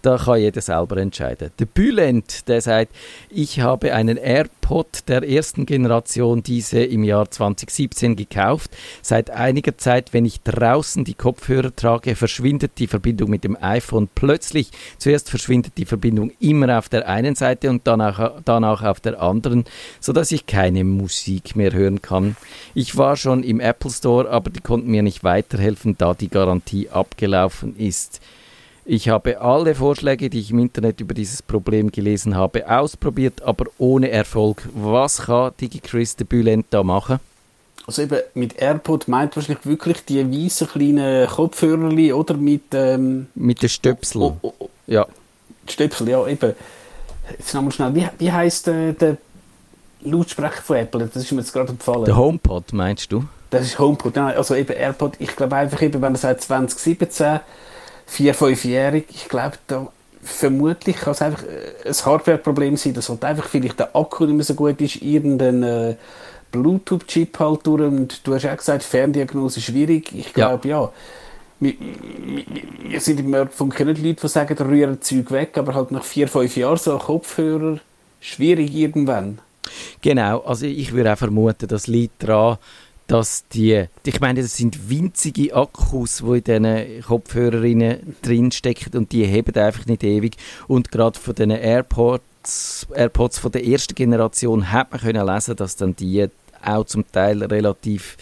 da 0.01 0.17
kann 0.17 0.39
jeder 0.39 0.61
selber 0.61 0.97
entscheiden. 0.97 1.51
Der 1.59 1.65
Bülent, 1.65 2.47
der 2.47 2.61
sagt, 2.61 2.93
ich 3.29 3.59
habe 3.59 3.93
einen 3.93 4.17
AirPod 4.63 5.08
der 5.08 5.28
ersten 5.28 5.65
Generation, 5.65 6.41
diese 6.41 6.84
im 6.84 7.04
Jahr 7.04 7.30
2017 7.30 8.15
gekauft. 8.15 8.71
Seit 9.02 9.30
einiger 9.30 9.78
Zeit, 9.78 10.13
wenn 10.13 10.26
ich 10.26 10.41
draußen 10.41 11.04
die 11.04 11.13
Kopfhörer 11.13 11.76
trage, 11.76 12.15
verschwindet 12.15 12.73
die 12.78 12.88
Verbindung 12.88 13.30
mit 13.30 13.43
dem 13.43 13.58
iPhone 13.62 14.08
plötzlich. 14.13 14.71
Zuerst 14.97 15.30
verschwindet 15.30 15.73
die 15.78 15.86
Verbindung 15.86 16.32
immer 16.39 16.78
auf 16.78 16.89
der 16.89 17.08
einen 17.08 17.36
Seite 17.36 17.69
und 17.69 17.86
danach, 17.86 18.41
danach 18.45 18.84
auf 18.84 18.99
der 18.99 19.21
anderen, 19.21 19.65
sodass 19.99 20.32
ich 20.32 20.45
keine 20.45 20.84
Musik 20.84 21.56
mehr 21.56 21.73
hören 21.73 22.02
kann. 22.02 22.36
Ich 22.73 22.97
war 22.97 23.17
schon 23.17 23.43
im 23.43 23.60
Apple 23.60 23.91
Store, 23.91 24.30
aber 24.30 24.49
die 24.49 24.62
konnten 24.62 24.89
mir 24.89 25.04
nicht 25.04 25.23
weiterhelfen, 25.23 25.95
da 25.97 26.13
die 26.13 26.30
Garantie 26.30 26.89
abgelaufen 26.89 27.76
ist. 27.78 28.21
Ich 28.85 29.07
habe 29.07 29.39
alle 29.39 29.75
Vorschläge, 29.75 30.29
die 30.29 30.41
ich 30.41 30.51
im 30.51 30.59
Internet 30.59 30.99
über 30.99 31.13
dieses 31.13 31.41
Problem 31.41 31.89
gelesen 31.89 32.35
habe, 32.35 32.69
ausprobiert, 32.69 33.41
aber 33.41 33.65
ohne 33.77 34.11
Erfolg. 34.11 34.67
Was 34.73 35.21
kann 35.23 35.51
DigiChris 35.59 36.17
de 36.17 36.27
Bülent 36.27 36.65
da 36.69 36.83
machen? 36.83 37.19
Also 37.87 38.01
eben 38.01 38.19
mit 38.33 38.61
AirPod 38.61 39.07
meint 39.07 39.35
wahrscheinlich 39.35 39.65
wirklich 39.65 40.03
die 40.05 40.19
weißen 40.25 40.67
kleinen 40.67 41.27
Kopfhörer 41.27 42.15
oder 42.15 42.33
mit... 42.35 42.63
Ähm, 42.73 43.27
mit 43.35 43.61
den 43.61 43.69
Stöpsel. 43.69 44.21
Oh, 44.21 44.37
oh, 44.41 44.53
oh. 44.59 44.69
Ja. 44.87 45.05
Stöpsel, 45.67 46.09
ja 46.09 46.25
eben. 46.27 46.53
Jetzt 47.37 47.53
nochmal 47.53 47.71
schnell, 47.71 47.95
wie, 47.95 48.07
wie 48.17 48.31
heisst 48.31 48.67
äh, 48.67 48.93
der 48.93 49.17
Lautsprecher 50.01 50.61
von 50.61 50.77
Apple? 50.77 51.07
Das 51.07 51.23
ist 51.23 51.31
mir 51.31 51.39
jetzt 51.39 51.53
gerade 51.53 51.69
empfallen. 51.69 52.05
Der 52.05 52.17
HomePod 52.17 52.73
meinst 52.73 53.11
du? 53.13 53.25
Das 53.49 53.63
ist 53.63 53.79
HomePod, 53.79 54.15
ja, 54.15 54.27
also 54.27 54.55
eben 54.55 54.73
AirPod. 54.73 55.13
Ich 55.19 55.35
glaube 55.35 55.55
einfach 55.55 55.81
eben, 55.81 55.93
wenn 55.93 56.01
man 56.01 56.15
sagt 56.15 56.41
2017 56.41 57.39
vier, 58.05 58.33
fünfjährig, 58.33 59.05
ich 59.09 59.27
glaube, 59.27 59.57
da 59.67 59.87
vermutlich 60.21 60.95
kann 60.97 61.11
es 61.11 61.21
einfach 61.21 61.43
äh, 61.43 61.87
ein 61.87 61.93
Hardware-Problem 61.93 62.77
sein, 62.77 62.93
dass 62.93 63.09
halt 63.09 63.23
einfach 63.25 63.47
vielleicht 63.47 63.79
der 63.79 63.95
Akku 63.95 64.25
nicht 64.25 64.35
mehr 64.35 64.45
so 64.45 64.53
gut 64.53 64.79
ist, 64.81 65.01
irgendein 65.01 65.63
äh, 65.63 65.95
Bluetooth-Chip 66.51 67.39
halt 67.39 67.65
durch 67.65 67.81
und 67.81 68.25
du 68.25 68.33
hast 68.33 68.45
auch 68.45 68.55
gesagt, 68.55 68.83
Ferndiagnose 68.83 69.59
schwierig. 69.59 70.13
Ich 70.13 70.33
glaube, 70.33 70.67
ja. 70.67 70.81
ja. 70.81 70.91
Wir, 71.59 71.73
wir, 72.89 72.99
sind 72.99 73.21
im 73.21 73.29
Nerdfunk 73.29 73.79
nicht 73.79 73.99
Leute, 73.99 74.21
die 74.21 74.27
sagen, 74.27 74.57
rühren 74.57 75.01
Zeug 75.01 75.31
weg, 75.31 75.57
aber 75.57 75.73
halt 75.73 75.91
nach 75.91 76.03
vier, 76.03 76.27
fünf 76.27 76.57
Jahren 76.57 76.77
so 76.77 76.93
ein 76.93 76.99
Kopfhörer 76.99 77.79
schwierig 78.19 78.73
irgendwann. 78.75 79.39
Genau, 80.01 80.39
also 80.41 80.65
ich 80.65 80.91
würde 80.91 81.13
auch 81.13 81.17
vermuten, 81.17 81.67
das 81.67 81.87
liegt 81.87 82.23
daran, 82.23 82.57
dass 83.07 83.47
die, 83.49 83.85
ich 84.05 84.21
meine, 84.21 84.41
das 84.41 84.57
sind 84.57 84.89
winzige 84.89 85.55
Akkus, 85.55 86.23
die 86.25 86.37
in 86.37 86.43
diesen 86.43 87.01
Kopfhörerinnen 87.03 88.15
drinstecken 88.21 88.97
und 88.97 89.11
die 89.11 89.25
heben 89.25 89.55
einfach 89.55 89.85
nicht 89.85 90.03
ewig. 90.03 90.37
Und 90.67 90.91
gerade 90.91 91.19
von 91.19 91.35
diesen 91.35 91.51
AirPods, 91.51 92.87
AirPods 92.93 93.39
von 93.39 93.51
der 93.51 93.65
ersten 93.65 93.95
Generation 93.95 94.71
hat 94.71 94.91
man 94.91 95.01
können 95.01 95.25
lesen, 95.25 95.55
dass 95.55 95.75
dann 95.75 95.95
die 95.95 96.27
auch 96.63 96.85
zum 96.85 97.09
Teil 97.11 97.43
relativ 97.43 98.17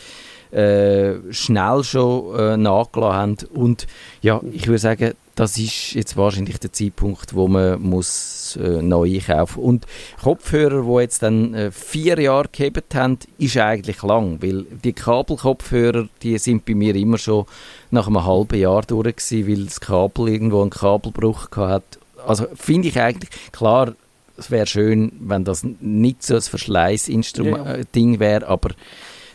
äh, 0.51 1.13
schnell 1.31 1.83
schon 1.83 2.35
äh, 2.37 2.57
nachgelassen 2.57 3.15
haben. 3.15 3.37
Und 3.53 3.87
ja, 4.21 4.41
ich 4.51 4.67
würde 4.67 4.79
sagen, 4.79 5.13
das 5.41 5.57
ist 5.57 5.93
jetzt 5.93 6.17
wahrscheinlich 6.17 6.59
der 6.59 6.71
Zeitpunkt, 6.71 7.33
wo 7.33 7.47
man 7.47 7.81
muss 7.81 8.59
äh, 8.61 8.79
neu 8.79 9.11
einkaufen 9.11 9.63
Und 9.63 9.87
Kopfhörer, 10.21 10.83
die 10.83 11.01
jetzt 11.01 11.23
dann 11.23 11.55
äh, 11.55 11.71
vier 11.71 12.19
Jahre 12.19 12.47
gehabt 12.51 12.93
haben, 12.93 13.17
ist 13.39 13.57
eigentlich 13.57 14.03
lang, 14.03 14.39
weil 14.43 14.67
die 14.83 14.93
Kabelkopfhörer, 14.93 16.07
die 16.21 16.37
sind 16.37 16.63
bei 16.65 16.75
mir 16.75 16.93
immer 16.93 17.17
schon 17.17 17.45
nach 17.89 18.05
einem 18.05 18.23
halben 18.23 18.59
Jahr 18.59 18.83
durch 18.83 19.15
gewesen, 19.15 19.47
weil 19.47 19.65
das 19.65 19.81
Kabel 19.81 20.29
irgendwo 20.29 20.61
einen 20.61 20.69
Kabelbruch 20.69 21.49
hat. 21.55 21.97
Also 22.23 22.45
finde 22.53 22.89
ich 22.89 22.99
eigentlich, 22.99 23.31
klar, 23.51 23.95
es 24.37 24.51
wäre 24.51 24.67
schön, 24.67 25.11
wenn 25.21 25.43
das 25.43 25.63
nicht 25.63 26.21
so 26.21 26.35
ein 26.35 26.41
Verschleißding 26.41 27.23
ja. 27.45 27.77
Äh, 27.77 28.19
wäre, 28.19 28.47
aber 28.47 28.75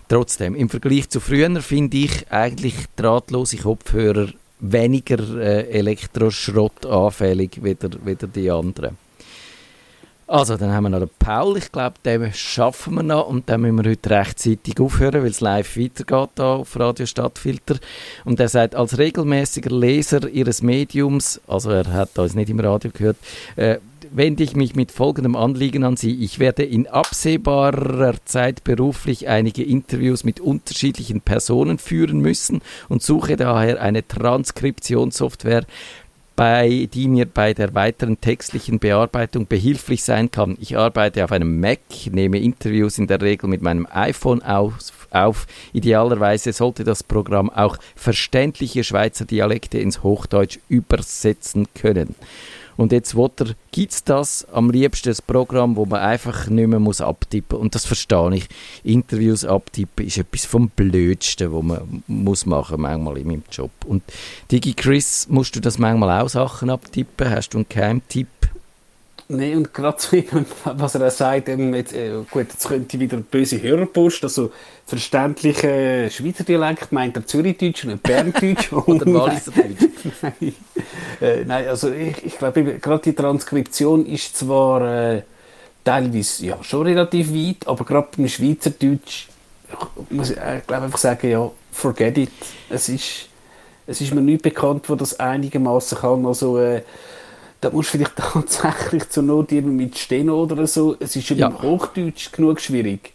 trotzdem, 0.07 0.55
im 0.55 0.69
Vergleich 0.69 1.09
zu 1.09 1.19
früher 1.19 1.61
finde 1.63 1.97
ich 1.97 2.31
eigentlich 2.31 2.77
drahtlose 2.95 3.57
Kopfhörer 3.57 4.29
weniger 4.61 5.19
äh, 5.39 5.69
Elektroschrott 5.71 6.87
anfällig 6.87 7.63
wieder 7.63 8.27
die 8.27 8.51
anderen. 8.51 8.97
Also, 10.29 10.57
dann 10.57 10.73
haben 10.73 10.85
wir 10.85 10.89
noch 10.91 10.99
den 10.99 11.11
Paul. 11.21 11.57
Ich 11.57 11.71
glaube, 11.71 11.95
den 12.05 12.33
schaffen 12.33 12.95
wir 12.95 13.05
noch 13.05 13.29
und 13.29 13.49
dann 13.49 13.61
müssen 13.61 13.85
wir 13.85 13.91
heute 13.91 14.11
rechtzeitig 14.11 14.81
aufhören, 14.81 15.23
weil 15.23 15.31
es 15.31 15.41
live 15.41 15.77
weitergeht 15.77 16.31
da 16.35 16.57
auf 16.57 16.77
Radio 16.81 17.07
Stadtfilter. 17.07 17.77
Und 18.25 18.41
er 18.41 18.49
sagt, 18.49 18.75
als 18.75 18.99
regelmäßiger 18.99 19.71
Leser 19.71 20.29
Ihres 20.29 20.63
Mediums, 20.63 21.41
also 21.47 21.71
er 21.71 21.87
hat 21.93 22.19
uns 22.19 22.35
nicht 22.35 22.51
im 22.51 22.59
Radio 22.59 22.91
gehört, 22.93 23.19
äh, 23.55 23.79
wende 24.13 24.43
ich 24.43 24.57
mich 24.57 24.75
mit 24.75 24.93
folgendem 24.93 25.37
Anliegen 25.37 25.85
an 25.85 25.97
Sie. 25.97 26.23
Ich 26.23 26.39
werde 26.39 26.63
in 26.63 26.87
absehbarer 26.87 28.15
Zeit 28.25 28.65
beruflich 28.65 29.29
einige 29.29 29.63
Interviews 29.63 30.25
mit 30.25 30.41
unterschiedlichen 30.41 31.21
Personen 31.21 31.79
führen 31.79 32.21
müssen 32.21 32.61
und 32.89 33.03
suche 33.03 33.37
daher 33.37 33.81
eine 33.81 34.07
Transkriptionssoftware, 34.07 35.65
bei, 36.37 36.89
die 36.93 37.09
mir 37.09 37.27
bei 37.27 37.55
der 37.55 37.75
weiteren 37.75 38.21
textlichen 38.21 38.79
Bearbeitung 38.79 39.47
behilflich 39.47 40.05
sein 40.05 40.31
kann. 40.31 40.57
Ich 40.61 40.77
arbeite 40.77 41.25
auf 41.25 41.33
einem 41.33 41.61
Mac, 41.61 41.81
nehme 42.11 42.39
Interviews 42.39 42.99
in 42.99 43.07
der 43.07 43.23
Regel 43.23 43.49
mit 43.49 43.63
meinem 43.63 43.87
iPhone 43.91 44.43
auf. 44.43 44.75
Auf. 45.11 45.47
Idealerweise 45.73 46.53
sollte 46.53 46.85
das 46.85 47.03
Programm 47.03 47.51
auch 47.51 47.77
verständliche 47.95 48.85
Schweizer 48.85 49.25
Dialekte 49.25 49.79
ins 49.79 50.03
Hochdeutsch 50.03 50.59
übersetzen 50.69 51.67
können. 51.75 52.15
Und 52.77 52.93
jetzt 52.93 53.17
gibt 53.73 53.93
es 53.93 54.05
das 54.05 54.47
am 54.53 54.71
liebsten 54.71 55.09
ein 55.11 55.17
Programm, 55.27 55.77
wo 55.77 55.87
man 55.87 56.01
einfach 56.01 56.49
nicht 56.49 56.69
mehr 56.69 56.79
muss 56.79 57.01
abtippen. 57.01 57.59
Und 57.59 57.75
das 57.75 57.87
verstehe 57.87 58.37
ich. 58.37 58.49
Interviews 58.85 59.45
abtippen 59.45 60.07
ist 60.07 60.19
etwas 60.19 60.45
vom 60.45 60.69
Blödsten, 60.69 61.53
was 61.53 61.63
man 61.63 62.03
muss 62.07 62.45
machen 62.45 62.83
manchmal 62.83 63.19
in 63.19 63.29
meinem 63.29 63.45
Job. 63.51 63.71
Und 63.87 64.03
Digi 64.51 64.75
Chris, 64.75 65.27
musst 65.31 65.57
du 65.57 65.61
das 65.61 65.79
manchmal 65.79 66.21
auch 66.21 66.29
Sachen 66.29 66.69
abtippen? 66.69 67.31
Hast 67.31 67.51
du 67.51 67.59
einen 67.59 67.69
Keimtipp? 67.69 68.29
Nein, 69.29 69.57
und 69.57 69.75
gerade 69.75 69.99
so, 70.01 70.17
was 70.65 70.95
er 70.95 71.07
auch 71.07 71.11
sagt, 71.11 71.49
eben 71.49 71.75
jetzt, 71.75 71.93
äh, 71.93 72.13
gut, 72.31 72.47
jetzt 72.53 72.69
könnte 72.69 73.01
wieder 73.01 73.17
böse 73.17 73.61
Hörerpost, 73.61 74.23
also 74.23 74.53
verständliche 74.87 76.09
Schweizer 76.13 76.45
Dialekt 76.45 76.93
meint 76.93 77.17
er 77.17 77.27
Zürichdeutsch 77.27 77.85
und 77.85 78.03
Berndeutsch. 78.05 78.73
Oder 78.87 79.07
Walliserdeutsch. 79.13 79.89
nein. 80.23 80.55
Äh, 81.21 81.45
nein, 81.45 81.67
also 81.67 81.91
ich, 81.91 82.25
ich 82.25 82.39
glaube, 82.39 82.63
gerade 82.79 83.03
die 83.03 83.15
Transkription 83.15 84.07
ist 84.07 84.37
zwar 84.37 85.15
äh, 85.15 85.23
teilweise 85.83 86.47
ja, 86.47 86.63
schon 86.63 86.87
relativ 86.87 87.33
weit, 87.35 87.67
aber 87.67 87.85
gerade 87.85 88.09
beim 88.17 88.29
Schweizerdeutsch 88.29 89.27
muss 90.11 90.31
ich 90.31 90.37
äh, 90.37 90.61
glaube 90.67 90.85
einfach 90.85 90.99
sagen, 90.99 91.29
ja, 91.29 91.51
forget 91.73 92.19
it. 92.19 92.31
Es 92.69 92.89
ist, 92.89 93.29
es 93.87 94.01
ist 94.01 94.15
mir 94.15 94.21
nicht 94.21 94.43
bekannt, 94.43 94.89
wo 94.89 94.95
das 94.95 95.19
einigermaßen 95.19 95.99
kann. 95.99 96.27
Also, 96.27 96.59
äh, 96.59 96.83
da 97.67 97.73
musst 97.73 97.93
du 97.93 97.99
vielleicht 97.99 98.17
tatsächlich 98.17 99.09
zur 99.11 99.23
Not 99.23 99.51
mit 99.53 99.99
Steno 99.99 100.43
oder 100.43 100.67
so. 100.67 100.97
Es 101.01 101.17
ist 101.17 101.27
schon 101.27 101.39
ja. 101.39 101.49
im 101.49 101.63
Hochdeutsch 101.63 102.33
genug 102.33 102.61
schwierig. 102.61 103.13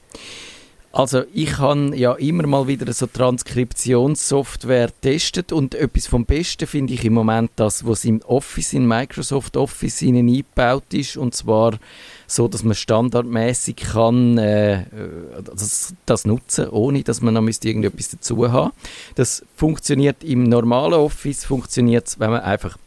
Also 0.94 1.24
ich 1.34 1.58
habe 1.58 1.96
ja 1.96 2.12
immer 2.16 2.46
mal 2.48 2.68
wieder 2.68 2.92
so 2.92 3.08
Transkriptionssoftware 3.08 4.90
testet 5.00 5.54
und 5.54 5.74
etwas 5.74 6.08
vom 6.08 6.26
Besten 6.26 6.68
finde 6.68 6.94
ich 6.94 7.06
im 7.06 7.14
Moment 7.14 7.52
das, 7.56 7.86
was 7.86 8.04
im 8.04 8.22
Office, 8.24 8.74
in 8.74 8.86
Microsoft 8.86 9.56
Office 9.56 10.02
innen 10.02 10.28
eingebaut 10.28 10.94
ist 10.94 11.16
und 11.16 11.34
zwar 11.34 11.80
so, 12.28 12.50
dass 12.50 12.66
man 12.66 12.76
standardmäßig 12.76 13.78
kann 13.78 14.38
äh, 14.38 14.84
das, 15.46 15.94
das, 16.06 16.26
nutzen, 16.26 16.68
ohne 16.68 17.04
dass 17.04 17.22
man 17.22 17.36
noch 17.36 17.42
müsste 17.42 17.70
irgendetwas 17.70 18.10
dazu 18.10 18.52
haben. 18.52 18.74
Das 19.16 19.46
funktioniert 19.56 20.26
im 20.26 20.44
normalen 20.44 20.96
Office, 20.96 21.46
funktioniert 21.46 22.20
wenn 22.20 22.32
man 22.32 22.42
einfach 22.42 22.78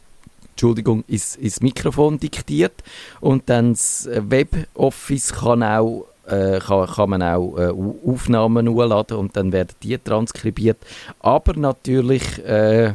Entschuldigung, 0.55 1.03
ins, 1.09 1.35
ins 1.35 1.59
Mikrofon 1.59 2.17
diktiert 2.17 2.81
und 3.19 3.49
dann 3.49 3.73
das 3.73 4.09
Web-Office 4.09 5.33
kann 5.33 5.61
auch 5.61 6.05
äh, 6.27 6.59
kann, 6.59 6.87
kann 6.87 7.09
man 7.09 7.21
auch 7.21 7.57
äh, 7.57 7.73
Aufnahmen 8.09 8.69
hochladen 8.69 9.17
und 9.17 9.35
dann 9.35 9.51
werden 9.51 9.75
die 9.83 9.97
transkribiert. 9.97 10.77
Aber 11.19 11.53
natürlich 11.53 12.43
äh, 12.45 12.93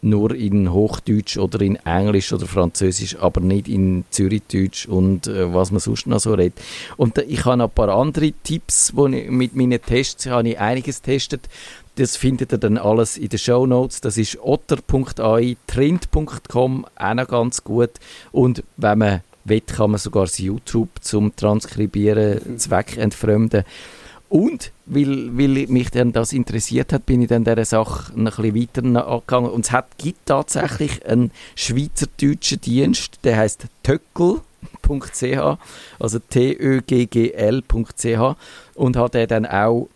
nur 0.00 0.34
in 0.34 0.72
Hochdeutsch 0.72 1.38
oder 1.38 1.60
in 1.60 1.76
Englisch 1.76 2.32
oder 2.32 2.46
Französisch, 2.46 3.16
aber 3.16 3.40
nicht 3.40 3.68
in 3.68 4.04
Zürichdeutsch 4.10 4.86
und 4.86 5.26
äh, 5.26 5.52
was 5.52 5.70
man 5.70 5.80
sonst 5.80 6.06
noch 6.06 6.20
so 6.20 6.34
redet. 6.34 6.60
Und 6.96 7.18
äh, 7.18 7.22
ich 7.22 7.44
habe 7.44 7.64
ein 7.64 7.70
paar 7.70 7.88
andere 7.88 8.32
Tipps, 8.44 8.92
wo 8.94 9.06
ich, 9.08 9.28
mit 9.28 9.56
meinen 9.56 9.80
Tests 9.82 10.26
habe 10.26 10.50
ich 10.50 10.58
einiges 10.60 11.02
getestet. 11.02 11.48
Das 11.98 12.16
findet 12.16 12.52
ihr 12.52 12.58
dann 12.58 12.78
alles 12.78 13.16
in 13.16 13.28
den 13.28 13.40
Show 13.40 13.66
Notes. 13.66 14.00
Das 14.00 14.16
ist 14.16 14.38
otter.ai, 14.40 15.56
trend.com, 15.66 16.86
auch 16.94 17.14
noch 17.14 17.26
ganz 17.26 17.64
gut. 17.64 17.90
Und 18.30 18.62
wenn 18.76 18.98
man 18.98 19.22
will, 19.42 19.62
kann 19.62 19.90
man 19.90 19.98
sogar 19.98 20.26
das 20.26 20.38
YouTube 20.38 20.90
zum 21.00 21.34
Transkribieren 21.34 22.56
zweckentfremden. 22.60 23.64
Und, 24.28 24.70
weil, 24.86 25.36
weil 25.36 25.66
mich 25.66 25.90
dann 25.90 26.12
das 26.12 26.32
interessiert 26.32 26.92
hat, 26.92 27.04
bin 27.04 27.20
ich 27.22 27.28
dann 27.28 27.42
dieser 27.42 27.64
Sache 27.64 28.12
noch 28.14 28.38
ein 28.38 28.52
bisschen 28.52 28.94
weiter 28.94 29.08
angegangen. 29.08 29.50
Und 29.50 29.64
es 29.64 29.72
hat, 29.72 29.98
gibt 29.98 30.26
tatsächlich 30.26 31.04
einen 31.04 31.32
schweizerdeutschen 31.56 32.60
Dienst, 32.60 33.18
der 33.24 33.38
heißt 33.38 33.66
töckel.ch, 33.82 35.58
also 35.98 36.18
T-Ö-G-G-L.ch 36.30 37.56
und 38.76 38.96
hat 38.96 39.16
er 39.16 39.26
dann 39.26 39.46
auch 39.46 39.88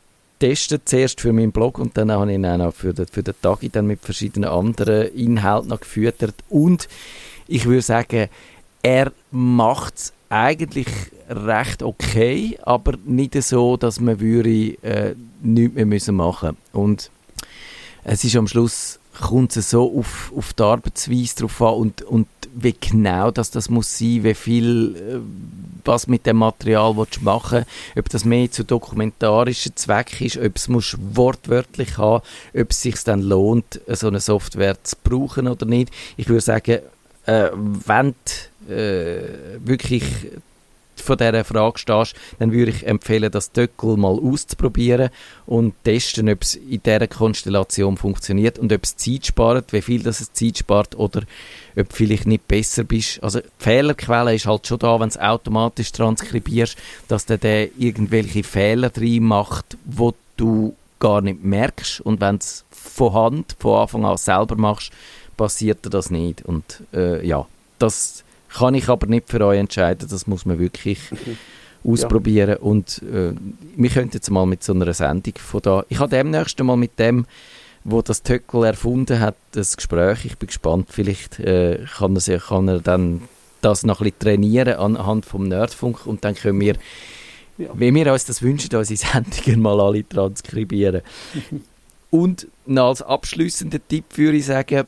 getestet, 0.42 0.88
zuerst 0.88 1.20
für 1.20 1.32
meinen 1.32 1.52
Blog 1.52 1.78
und 1.78 1.96
dann 1.96 2.10
habe 2.10 2.30
ich 2.30 2.34
ihn 2.34 2.46
auch 2.46 2.56
noch 2.56 2.74
für 2.74 2.92
den, 2.92 3.06
für 3.06 3.22
den 3.22 3.34
Tag 3.40 3.60
dann 3.72 3.86
mit 3.86 4.00
verschiedenen 4.00 4.50
anderen 4.50 5.14
Inhalten 5.14 5.68
noch 5.68 5.80
gefüttert. 5.80 6.34
Und 6.48 6.88
ich 7.46 7.64
würde 7.64 7.82
sagen, 7.82 8.28
er 8.82 9.12
macht 9.30 9.94
es 9.96 10.12
eigentlich 10.28 10.88
recht 11.28 11.82
okay, 11.82 12.58
aber 12.62 12.94
nicht 13.04 13.40
so, 13.42 13.76
dass 13.76 14.00
man 14.00 14.18
würde, 14.18 14.76
äh, 14.82 15.14
nichts 15.42 15.74
mehr 15.76 15.86
müssen 15.86 16.16
machen. 16.16 16.56
Und 16.72 17.10
es 18.02 18.24
ist 18.24 18.34
am 18.34 18.48
Schluss 18.48 18.98
kommt 19.20 19.56
es 19.56 19.70
so 19.70 19.96
auf, 19.96 20.32
auf 20.34 20.54
die 20.54 20.62
Arbeitsweise 20.62 21.36
drauf 21.36 21.62
an 21.62 21.74
und, 21.74 22.02
und 22.02 22.26
wie 22.54 22.74
genau 22.78 23.30
das, 23.30 23.50
das 23.50 23.68
muss 23.70 23.98
sein, 23.98 24.24
wie 24.24 24.34
viel, 24.34 24.96
äh, 24.96 25.18
was 25.84 26.06
mit 26.06 26.26
dem 26.26 26.36
Material 26.36 26.96
willst 26.96 27.22
machen 27.22 27.64
ob 27.96 28.08
das 28.08 28.24
mehr 28.24 28.50
zu 28.50 28.64
dokumentarischen 28.64 29.76
Zweck 29.76 30.20
ist, 30.20 30.36
ob 30.36 30.56
es 30.56 30.68
musst 30.68 30.96
wortwörtlich 31.14 31.98
haben, 31.98 32.22
ob 32.54 32.70
es 32.70 32.82
sich 32.82 33.02
dann 33.04 33.20
lohnt, 33.20 33.80
so 33.88 34.08
eine 34.08 34.20
Software 34.20 34.82
zu 34.82 34.96
brauchen 35.02 35.48
oder 35.48 35.66
nicht. 35.66 35.92
Ich 36.16 36.28
würde 36.28 36.40
sagen, 36.40 36.78
äh, 37.26 37.48
wenn 37.52 38.14
du 38.68 38.72
äh, 38.72 39.58
wirklich 39.64 40.04
vor 40.96 41.16
dieser 41.16 41.44
Frage 41.44 41.78
stehst, 41.78 42.14
dann 42.38 42.52
würde 42.52 42.70
ich 42.70 42.86
empfehlen, 42.86 43.30
das 43.30 43.52
Döckel 43.52 43.96
mal 43.96 44.18
auszuprobieren 44.18 45.10
und 45.46 45.74
testen, 45.84 46.28
ob 46.28 46.42
es 46.42 46.54
in 46.54 46.82
dieser 46.82 47.06
Konstellation 47.06 47.96
funktioniert 47.96 48.58
und 48.58 48.72
ob 48.72 48.84
es 48.84 48.96
Zeit 48.96 49.26
spart, 49.26 49.72
wie 49.72 49.82
viel 49.82 50.02
das 50.02 50.20
es 50.20 50.32
Zeit 50.32 50.58
spart 50.58 50.96
oder 50.96 51.22
ob 51.76 51.88
du 51.88 51.94
vielleicht 51.94 52.26
nicht 52.26 52.46
besser 52.46 52.84
bist. 52.84 53.22
Also 53.22 53.40
die 53.40 53.48
Fehlerquelle 53.58 54.34
ist 54.34 54.46
halt 54.46 54.66
schon 54.66 54.78
da, 54.78 54.94
wenn 55.00 55.08
du 55.08 55.14
es 55.14 55.18
automatisch 55.18 55.92
transkribierst, 55.92 56.76
dass 57.08 57.26
der, 57.26 57.38
der 57.38 57.76
irgendwelche 57.78 58.44
Fehler 58.44 58.90
drin 58.90 59.24
macht, 59.24 59.76
wo 59.84 60.14
du 60.36 60.74
gar 60.98 61.20
nicht 61.20 61.42
merkst 61.42 62.00
und 62.00 62.20
wenn 62.20 62.38
du 62.38 62.44
es 62.44 62.64
von 62.70 63.12
Hand, 63.12 63.56
von 63.58 63.80
Anfang 63.80 64.04
an 64.04 64.16
selber 64.16 64.56
machst, 64.56 64.92
passiert 65.36 65.78
das 65.82 66.10
nicht 66.10 66.42
und 66.44 66.82
äh, 66.94 67.26
ja, 67.26 67.46
das 67.78 68.22
kann 68.52 68.74
ich 68.74 68.88
aber 68.88 69.06
nicht 69.06 69.28
für 69.28 69.44
euch 69.44 69.58
entscheiden, 69.58 70.08
das 70.08 70.26
muss 70.26 70.46
man 70.46 70.58
wirklich 70.58 70.98
ausprobieren. 71.84 72.50
Ja. 72.50 72.58
Und 72.58 73.02
äh, 73.02 73.32
wir 73.76 73.90
könnten 73.90 74.16
jetzt 74.16 74.30
mal 74.30 74.46
mit 74.46 74.62
so 74.62 74.72
einer 74.72 74.92
Sendung 74.92 75.34
von 75.38 75.62
da. 75.62 75.84
Ich 75.88 75.98
habe 75.98 76.10
demnächst 76.10 76.62
mal 76.62 76.76
mit 76.76 76.98
dem, 76.98 77.26
wo 77.84 78.02
das 78.02 78.22
Töckel 78.22 78.64
erfunden 78.64 79.20
hat, 79.20 79.36
das 79.52 79.76
Gespräch. 79.76 80.24
Ich 80.24 80.38
bin 80.38 80.46
gespannt, 80.46 80.88
vielleicht 80.90 81.40
äh, 81.40 81.84
kann, 81.96 82.16
er, 82.16 82.38
kann 82.38 82.68
er 82.68 82.80
dann 82.80 83.22
das 83.60 83.84
noch 83.84 84.00
ein 84.00 84.04
bisschen 84.04 84.18
trainieren 84.18 84.74
anhand 84.74 85.26
vom 85.26 85.48
Nerdfunk 85.48 86.06
und 86.06 86.24
dann 86.24 86.34
können 86.34 86.60
wir, 86.60 86.76
ja. 87.58 87.68
wie 87.74 87.94
wir 87.94 88.12
uns 88.12 88.24
das 88.24 88.42
wünschen, 88.42 88.74
unsere 88.74 88.96
Sendungen 88.96 89.60
mal 89.60 89.80
alle 89.80 90.06
transkribieren. 90.08 91.02
und 92.10 92.46
als 92.74 93.02
abschließender 93.02 93.80
Tipp 93.86 94.04
würde 94.16 94.38
ich 94.38 94.46
sagen, 94.46 94.84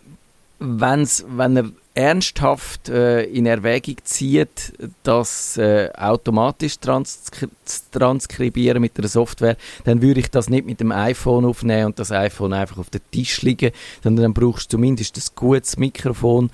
wenn's, 0.58 1.24
wenn 1.28 1.56
er 1.56 1.70
ernsthaft 1.94 2.88
äh, 2.88 3.22
in 3.22 3.46
Erwägung 3.46 3.96
zieht, 4.02 4.72
das 5.04 5.56
äh, 5.56 5.90
automatisch 5.96 6.78
transkri 6.80 7.48
transkribieren 7.92 8.80
mit 8.80 8.98
der 8.98 9.08
Software, 9.08 9.56
dann 9.84 10.02
würde 10.02 10.20
ich 10.20 10.30
das 10.30 10.50
nicht 10.50 10.66
mit 10.66 10.80
dem 10.80 10.90
iPhone 10.90 11.44
aufnehmen 11.44 11.86
und 11.86 11.98
das 11.98 12.10
iPhone 12.10 12.52
einfach 12.52 12.78
auf 12.78 12.90
den 12.90 13.00
Tisch 13.12 13.42
liegen, 13.42 13.70
sondern 14.02 14.24
dann 14.24 14.34
brauchst 14.34 14.72
du 14.72 14.76
zumindest 14.76 15.16
ein 15.16 15.22
gutes 15.36 15.76
Mikrofon. 15.76 16.50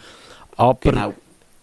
Aber 0.56 0.78
genau. 0.80 1.14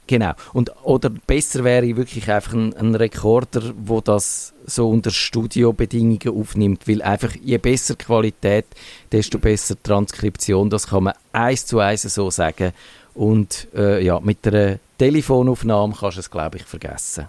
Genau. 0.07 0.31
Und, 0.53 0.71
oder 0.83 1.09
besser 1.09 1.65
wäre 1.65 1.97
wirklich 1.97 2.31
einfach 2.31 2.53
ein, 2.53 2.73
ein 2.75 2.95
Rekorder, 2.95 3.73
wo 3.77 3.99
das 3.99 4.53
so 4.65 4.89
unter 4.89 5.11
Studiobedingungen 5.11 6.29
aufnimmt, 6.29 6.87
weil 6.87 7.01
einfach 7.01 7.35
je 7.35 7.57
besser 7.57 7.95
Qualität, 7.95 8.65
desto 9.11 9.37
besser 9.37 9.75
Transkription, 9.83 10.69
das 10.69 10.87
kann 10.87 11.03
man 11.03 11.13
eins 11.33 11.65
zu 11.65 11.79
eins 11.79 12.03
so 12.03 12.31
sagen. 12.31 12.71
Und 13.17 13.67
äh, 13.75 14.03
ja, 14.03 14.19
mit 14.19 14.45
der 14.45 14.77
Telefonaufnahme 14.99 15.95
kannst 15.99 16.17
du 16.17 16.19
es, 16.19 16.29
glaube 16.29 16.57
ich, 16.57 16.63
vergessen. 16.63 17.27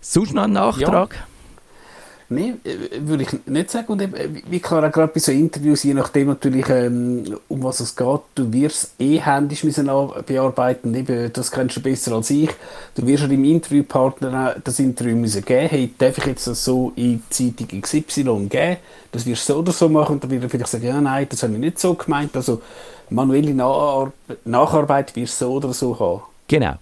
Sonst 0.00 0.34
noch 0.34 0.42
ein 0.42 0.52
Nachtrag? 0.52 1.14
Ja. 1.14 1.20
Nein, 2.32 2.60
äh, 2.64 2.98
würde 3.00 3.22
ich 3.22 3.46
nicht 3.46 3.70
sagen. 3.70 3.86
Und 3.92 4.02
eben, 4.02 4.42
wie 4.48 4.58
klar, 4.58 4.84
auch 4.84 4.90
gerade 4.90 5.12
bei 5.12 5.20
so 5.20 5.30
Interviews, 5.30 5.84
je 5.84 5.94
nachdem 5.94 6.26
natürlich, 6.26 6.68
ähm, 6.70 7.36
um 7.46 7.62
was 7.62 7.78
es 7.78 7.94
geht, 7.94 8.20
du 8.34 8.52
wirst 8.52 8.94
eh 8.98 9.18
händisch 9.18 9.62
müssen 9.62 9.88
bearbeiten. 10.26 10.92
Eben, 10.92 11.32
das 11.32 11.52
kennst 11.52 11.76
du 11.76 11.82
besser 11.82 12.12
als 12.16 12.30
ich. 12.30 12.50
Du 12.96 13.06
wirst 13.06 13.30
dem 13.30 13.44
Interviewpartner 13.44 14.56
das 14.64 14.80
Interview 14.80 15.14
müssen 15.14 15.44
geben. 15.44 15.68
Hey, 15.68 15.94
darf 15.98 16.18
ich 16.18 16.26
jetzt 16.26 16.48
das 16.48 16.64
so 16.64 16.92
in 16.96 17.22
Zeitung 17.30 17.80
XY 17.80 18.48
geben? 18.48 18.76
Das 19.12 19.24
wirst 19.24 19.48
du 19.48 19.52
so 19.52 19.58
oder 19.60 19.72
so 19.72 19.88
machen. 19.88 20.14
Und 20.14 20.24
dann 20.24 20.30
wird 20.32 20.42
er 20.42 20.50
vielleicht 20.50 20.70
sagen, 20.70 20.86
ja, 20.86 21.00
nein, 21.00 21.26
das 21.28 21.44
habe 21.44 21.52
ich 21.52 21.60
nicht 21.60 21.78
so 21.78 21.94
gemeint. 21.94 22.34
Also, 22.34 22.60
manuelle 23.10 23.54
Nachar 23.54 24.12
Nacharbeit 24.44 25.16
wirst 25.16 25.40
du 25.40 25.46
so 25.46 25.52
oder 25.52 25.72
so 25.72 25.98
haben. 25.98 26.22
Genau. 26.48 26.76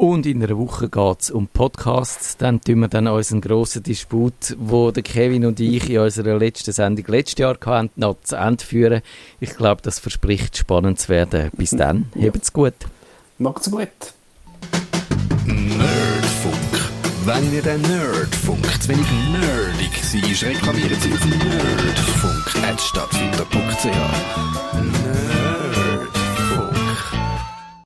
Und 0.00 0.24
in 0.24 0.42
einer 0.42 0.56
Woche 0.56 0.88
geht 0.88 1.20
es 1.20 1.30
um 1.30 1.46
Podcasts. 1.46 2.38
Dann 2.38 2.62
tun 2.62 2.80
wir 2.80 2.88
dann 2.88 3.06
unseren 3.06 3.42
grossen 3.42 3.82
Disput, 3.82 4.56
wo 4.58 4.90
der 4.90 5.02
Kevin 5.02 5.44
und 5.44 5.60
ich 5.60 5.90
in 5.90 5.98
unserer 5.98 6.38
letzten 6.38 6.72
Sendung 6.72 7.04
letztes 7.08 7.38
Jahr 7.38 7.58
hatten, 7.66 7.90
noch 7.96 8.16
zu 8.22 8.36
Ende 8.36 8.64
führen. 8.64 9.02
Ich 9.40 9.54
glaube, 9.56 9.82
das 9.82 9.98
verspricht 9.98 10.56
spannend 10.56 11.00
zu 11.00 11.10
werden. 11.10 11.50
Bis 11.52 11.72
dann, 11.72 12.06
ja. 12.14 12.28
habt's 12.28 12.50
gut. 12.50 12.72
Macht's 13.36 13.70
gut. 13.70 13.90
Nerdfunk. 15.44 16.56
Wenn 17.26 17.52
ihr 17.52 17.60
den 17.60 17.82
Nerdfunk 17.82 18.82
zu 18.82 18.88
wenig 18.88 19.06
nerdig 19.32 20.02
seid, 20.02 20.42
reklamiert 20.50 20.98
sie 21.02 21.12
auf 21.12 21.26
nerdfunk.stadtfinder.ch. 21.26 23.84
Nerd 23.84 25.29